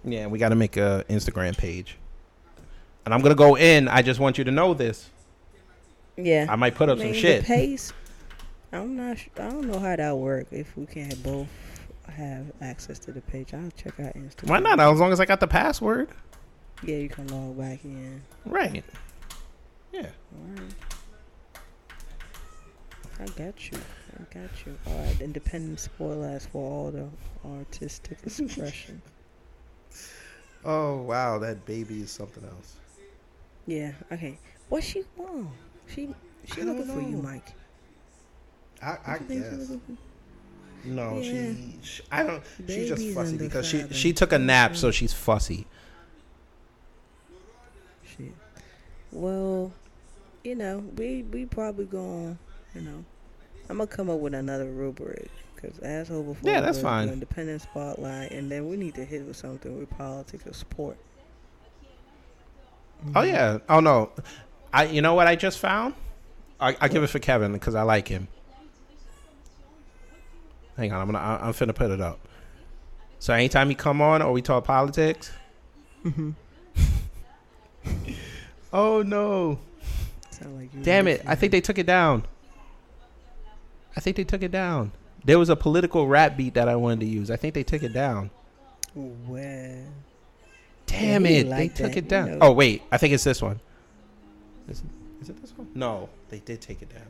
Yeah, 0.04 0.28
we 0.28 0.38
got 0.38 0.50
to 0.50 0.56
make 0.56 0.76
a 0.76 1.06
Instagram 1.10 1.58
page, 1.58 1.98
and 3.06 3.14
I'm 3.14 3.22
gonna 3.22 3.36
go 3.36 3.56
in. 3.56 3.88
I 3.88 4.02
just 4.02 4.20
want 4.20 4.38
you 4.38 4.44
to 4.44 4.52
know 4.52 4.74
this. 4.74 5.10
Yeah, 6.18 6.46
I 6.50 6.56
might 6.56 6.76
put 6.76 6.90
up 6.90 7.00
I 7.00 7.04
mean, 7.06 7.14
some 7.14 7.22
the 7.22 7.28
shit. 7.28 7.46
pace. 7.46 7.94
I'm 8.74 8.96
not. 8.98 9.18
Sh- 9.20 9.28
I 9.38 9.50
don't 9.50 9.68
know 9.68 9.80
how 9.80 9.96
that 9.96 10.18
work. 10.18 10.48
If 10.52 10.76
we 10.76 10.86
can 10.86 11.10
have 11.10 11.24
both 11.24 11.48
have 12.08 12.52
access 12.62 13.00
to 13.00 13.12
the 13.12 13.22
page, 13.22 13.54
I'll 13.54 13.72
check 13.78 14.00
out 14.00 14.14
Instagram. 14.16 14.50
Why 14.50 14.60
not? 14.60 14.80
As 14.80 15.00
long 15.00 15.12
as 15.12 15.20
I 15.20 15.26
got 15.26 15.40
the 15.40 15.48
password. 15.48 16.10
Yeah, 16.84 16.98
you 16.98 17.08
can 17.10 17.28
log 17.28 17.58
back 17.58 17.84
in. 17.86 18.22
Right. 18.46 18.84
Yeah. 19.94 20.08
Alright. 20.38 20.74
I 23.20 23.26
got 23.38 23.72
you. 23.72 23.78
I 24.20 24.34
got 24.34 24.50
you. 24.66 24.78
All 24.88 24.98
right, 24.98 25.22
independent 25.22 25.80
spoilers 25.80 26.46
for 26.48 26.58
all 26.70 26.92
the 26.92 27.08
artistic 27.48 28.18
expression. 28.26 29.02
Oh 30.66 31.02
wow, 31.04 31.38
that 31.40 31.66
baby 31.66 32.02
is 32.02 32.12
something 32.12 32.44
else. 32.44 32.76
yeah. 33.68 33.92
Okay. 34.12 34.38
What 34.70 34.84
she 34.84 35.04
want? 35.16 35.50
She 35.88 36.10
she 36.46 36.62
I 36.62 36.66
don't 36.66 36.78
looking 36.80 36.94
for 36.96 37.02
you. 37.02 37.18
Mike. 37.18 37.54
I, 38.84 38.98
I 39.06 39.12
What 39.12 39.22
you 39.22 39.28
think 39.28 39.46
she 39.46 39.58
guess. 39.58 39.78
No, 40.86 41.18
Yeah. 41.18 41.22
she, 41.22 41.76
she. 41.82 42.04
I 42.12 42.24
don't. 42.24 42.44
She's 42.68 42.90
just 42.90 43.08
fussy 43.14 43.38
because 43.38 43.66
she 43.66 43.86
she 43.92 44.14
took 44.14 44.34
a 44.34 44.40
nap, 44.40 44.76
so 44.76 44.92
she's 44.92 45.14
fussy. 45.14 45.66
Shit. 48.06 48.34
Well, 49.12 49.72
you 50.44 50.56
know, 50.56 50.80
we 50.98 51.24
we 51.24 51.46
probably 51.46 51.86
going 51.86 52.38
you 52.76 52.82
know, 52.82 53.06
I'm 53.70 53.78
gonna 53.78 53.88
come 53.88 54.10
up 54.10 54.20
with 54.20 54.34
another 54.34 54.66
rubric 54.66 55.30
because 55.56 55.80
asshole 55.80 56.24
before. 56.24 56.52
Yeah, 56.52 56.62
that's 56.62 56.82
fine. 56.82 57.10
Independent 57.10 57.62
spotlight, 57.62 58.32
and 58.32 58.52
then 58.52 58.68
we 58.68 58.76
need 58.76 58.96
to 58.96 59.06
hit 59.06 59.26
with 59.26 59.38
something 59.38 59.80
with 59.80 59.90
politics 59.92 60.46
or 60.46 60.54
sport. 60.54 60.98
Oh 63.16 63.22
yeah. 63.22 63.60
Oh 63.70 63.80
no. 63.80 64.12
I. 64.74 64.86
You 64.86 65.02
know 65.02 65.14
what 65.14 65.28
I 65.28 65.36
just 65.36 65.60
found? 65.60 65.94
I 66.60 66.76
I 66.82 66.88
give 66.88 67.04
it 67.04 67.08
for 67.08 67.20
Kevin 67.20 67.54
because 67.54 67.76
I 67.76 67.84
like 67.84 68.08
him. 68.08 68.28
Hang 70.78 70.92
on, 70.92 71.02
I'm 71.02 71.08
gonna 71.12 71.20
I'm 71.20 71.54
finna 71.54 71.76
put 71.76 71.92
it 71.92 72.02
up. 72.02 72.20
So 73.20 73.34
anytime 73.34 73.70
you 73.70 73.76
come 73.76 74.02
on 74.02 74.22
or 74.22 74.32
we 74.32 74.42
talk 74.42 74.66
politics. 74.66 75.32
oh 78.74 79.02
no. 79.02 79.60
Like 80.42 80.74
you 80.74 80.84
Damn 80.84 81.08
it. 81.08 81.22
I 81.26 81.36
think 81.36 81.52
they 81.52 81.62
took 81.62 81.78
it 81.78 81.86
down. 81.86 82.26
I 83.96 84.00
think 84.02 84.18
they 84.18 84.24
took 84.26 84.42
it 84.44 84.52
down. 84.52 84.92
There 85.24 85.40
was 85.40 85.50
a 85.50 85.56
political 85.56 86.08
rap 86.08 86.36
beat 86.36 86.56
that 86.56 86.68
I 86.68 86.76
wanted 86.76 87.02
to 87.02 87.06
use. 87.06 87.32
I 87.32 87.38
think 87.38 87.54
they 87.54 87.64
took 87.64 87.84
it 87.84 87.94
down. 87.94 88.30
Well, 88.94 89.86
Damn 90.86 91.26
it. 91.26 91.48
like 91.48 91.76
they 91.76 91.84
took 91.84 91.94
that, 91.94 91.98
it 91.98 92.04
you 92.04 92.10
down. 92.10 92.32
know. 92.32 92.38
Oh, 92.42 92.52
wait. 92.52 92.82
I 92.92 92.98
think 92.98 93.14
it's 93.14 93.24
this 93.24 93.42
one. 93.42 93.60
Is 94.68 94.82
it, 94.82 94.86
is 95.22 95.30
it 95.30 95.42
this 95.42 95.58
one? 95.58 95.70
No. 95.74 96.10
They 96.30 96.40
did 96.40 96.60
take 96.60 96.82
it 96.82 96.90
down. 96.94 97.08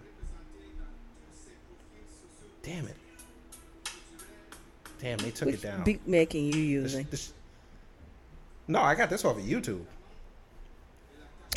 Damn 2.61 2.87
it. 2.87 2.95
Damn, 5.03 5.17
they 5.17 5.31
took 5.31 5.47
which 5.47 5.55
it 5.55 5.61
down. 5.61 5.83
beat 5.83 6.07
making 6.07 6.45
you 6.45 6.51
This- 6.81 6.93
using? 6.93 7.07
this- 7.11 7.33
no, 8.69 8.81
I 8.81 8.95
got 8.95 9.09
this 9.09 9.25
off 9.25 9.37
of 9.37 9.43
YouTube. 9.43 9.83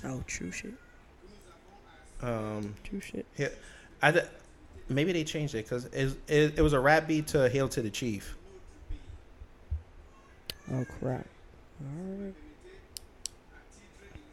Oh, 0.04 0.22
true 0.26 0.50
shit. 0.50 0.74
Um, 2.22 2.74
True 2.82 3.00
shit. 3.00 3.24
here, 3.37 3.52
I 4.02 4.11
th- 4.11 4.24
maybe 4.88 5.12
they 5.12 5.22
changed 5.22 5.54
it 5.54 5.64
because 5.64 5.85
it, 5.87 6.16
it, 6.26 6.59
it 6.59 6.62
was 6.62 6.72
a 6.72 6.80
rap 6.80 7.06
beat 7.06 7.26
to 7.28 7.48
"Hail 7.48 7.68
to 7.68 7.82
the 7.82 7.90
Chief." 7.90 8.37
Oh 10.72 10.85
crap. 10.98 11.26
Alright. 11.85 12.35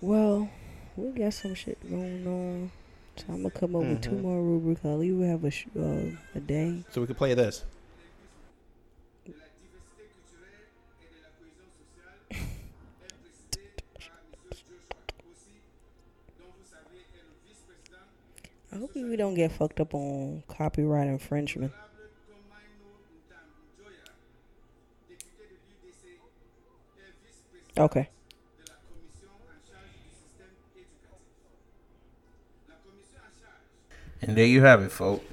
Well, 0.01 0.49
we 0.95 1.11
got 1.11 1.33
some 1.33 1.53
shit 1.55 1.77
going 1.89 2.25
on. 2.25 2.71
So 3.17 3.25
I'm 3.29 3.43
gonna 3.43 3.51
come 3.51 3.75
up 3.75 3.83
with 3.83 4.01
two 4.01 4.11
Mhm. 4.11 4.21
more 4.21 4.41
rubrics. 4.41 4.81
I'll 4.85 4.97
leave 4.97 5.11
you 5.11 5.19
have 5.21 5.43
a 5.43 5.51
sh- 5.51 5.67
uh, 5.77 6.15
a 6.35 6.39
day. 6.39 6.83
So 6.91 7.01
we 7.01 7.07
could 7.07 7.17
play 7.17 7.33
this. 7.33 7.63
I 18.73 18.77
hope 18.77 18.95
we 18.95 19.15
don't 19.15 19.35
get 19.35 19.51
fucked 19.51 19.79
up 19.79 19.93
on 19.93 20.41
copyright 20.47 21.07
infringement. 21.07 21.71
Okay. 27.77 28.09
And 34.23 34.35
there 34.35 34.45
you 34.45 34.63
have 34.63 34.81
it, 34.81 34.91
folks. 34.91 35.23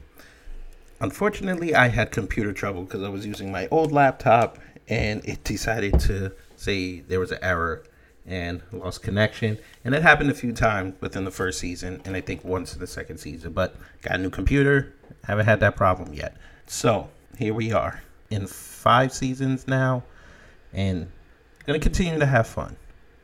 Unfortunately, 1.01 1.75
I 1.75 1.89
had 1.89 2.11
computer 2.11 2.53
trouble 2.53 2.83
because 2.83 3.03
I 3.03 3.09
was 3.09 3.25
using 3.25 3.51
my 3.51 3.69
old 3.71 3.91
laptop 3.91 4.59
and 4.87 5.25
it 5.25 5.45
decided 5.45 5.99
to 6.01 6.33
say 6.57 7.01
there 7.01 7.21
was 7.21 7.33
an 7.33 7.39
error 7.41 7.85
and 8.27 8.63
lost 8.73 9.03
connection. 9.03 9.59
And 9.85 9.95
it 9.95 10.03
happened 10.03 10.31
a 10.31 10.35
few 10.35 10.53
times 10.53 10.95
within 11.01 11.25
the 11.25 11.31
first 11.31 11.59
season 11.59 12.03
and 12.05 12.17
I 12.17 12.21
think 12.21 12.45
once 12.45 12.75
in 12.75 12.81
the 12.81 12.87
second 12.87 13.19
season. 13.19 13.53
But 13.53 13.77
got 14.03 14.17
a 14.17 14.19
new 14.19 14.31
computer, 14.31 14.95
haven't 15.25 15.47
had 15.47 15.61
that 15.61 15.77
problem 15.77 16.13
yet. 16.13 16.37
So 16.67 17.09
here 17.39 17.55
we 17.55 17.73
are 17.73 18.03
in 18.31 18.47
five 18.47 19.13
seasons 19.13 19.67
now 19.67 20.05
and 20.73 21.11
going 21.67 21.79
to 21.79 21.83
continue 21.83 22.19
to 22.19 22.27
have 22.27 22.47
fun. 22.47 22.77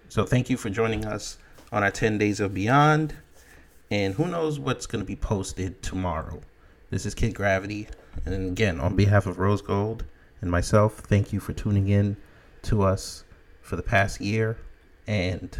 So 0.09 0.24
thank 0.24 0.50
you 0.50 0.56
for 0.56 0.70
joining 0.70 1.04
us 1.04 1.38
on 1.72 1.82
our 1.82 1.90
10 1.90 2.18
Days 2.18 2.40
of 2.40 2.54
Beyond 2.54 3.14
and 3.90 4.14
who 4.14 4.26
knows 4.26 4.59
what's 4.59 4.87
going 4.87 5.02
to 5.02 5.06
be 5.06 5.16
posted 5.16 5.82
tomorrow. 5.82 6.40
This 6.90 7.06
is 7.06 7.14
Kid 7.14 7.35
Gravity, 7.35 7.88
and 8.24 8.52
again, 8.52 8.80
on 8.80 8.96
behalf 8.96 9.26
of 9.26 9.38
Rose 9.38 9.62
Gold 9.62 10.04
and 10.40 10.50
myself, 10.50 10.98
thank 11.00 11.32
you 11.32 11.40
for 11.40 11.52
tuning 11.52 11.88
in 11.88 12.16
to 12.62 12.82
us 12.82 13.24
for 13.61 13.76
the 13.76 13.82
past 13.82 14.20
year, 14.20 14.56
and 15.06 15.58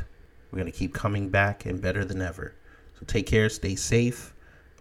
we're 0.51 0.59
going 0.59 0.71
to 0.71 0.79
keep 0.79 0.95
coming 0.95 1.29
back 1.29 1.67
and 1.67 1.81
better 1.81 2.05
than 2.05 2.23
ever. 2.23 2.55
So 2.99 3.05
take 3.07 3.27
care, 3.27 3.49
stay 3.49 3.77
safe, 3.77 4.35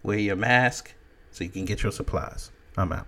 wear 0.03 0.17
your 0.17 0.35
mask 0.35 0.93
so 1.31 1.43
you 1.43 1.49
can 1.49 1.65
get 1.65 1.83
your 1.83 1.91
supplies. 1.91 2.51
I'm 2.77 2.91
out. 2.91 3.07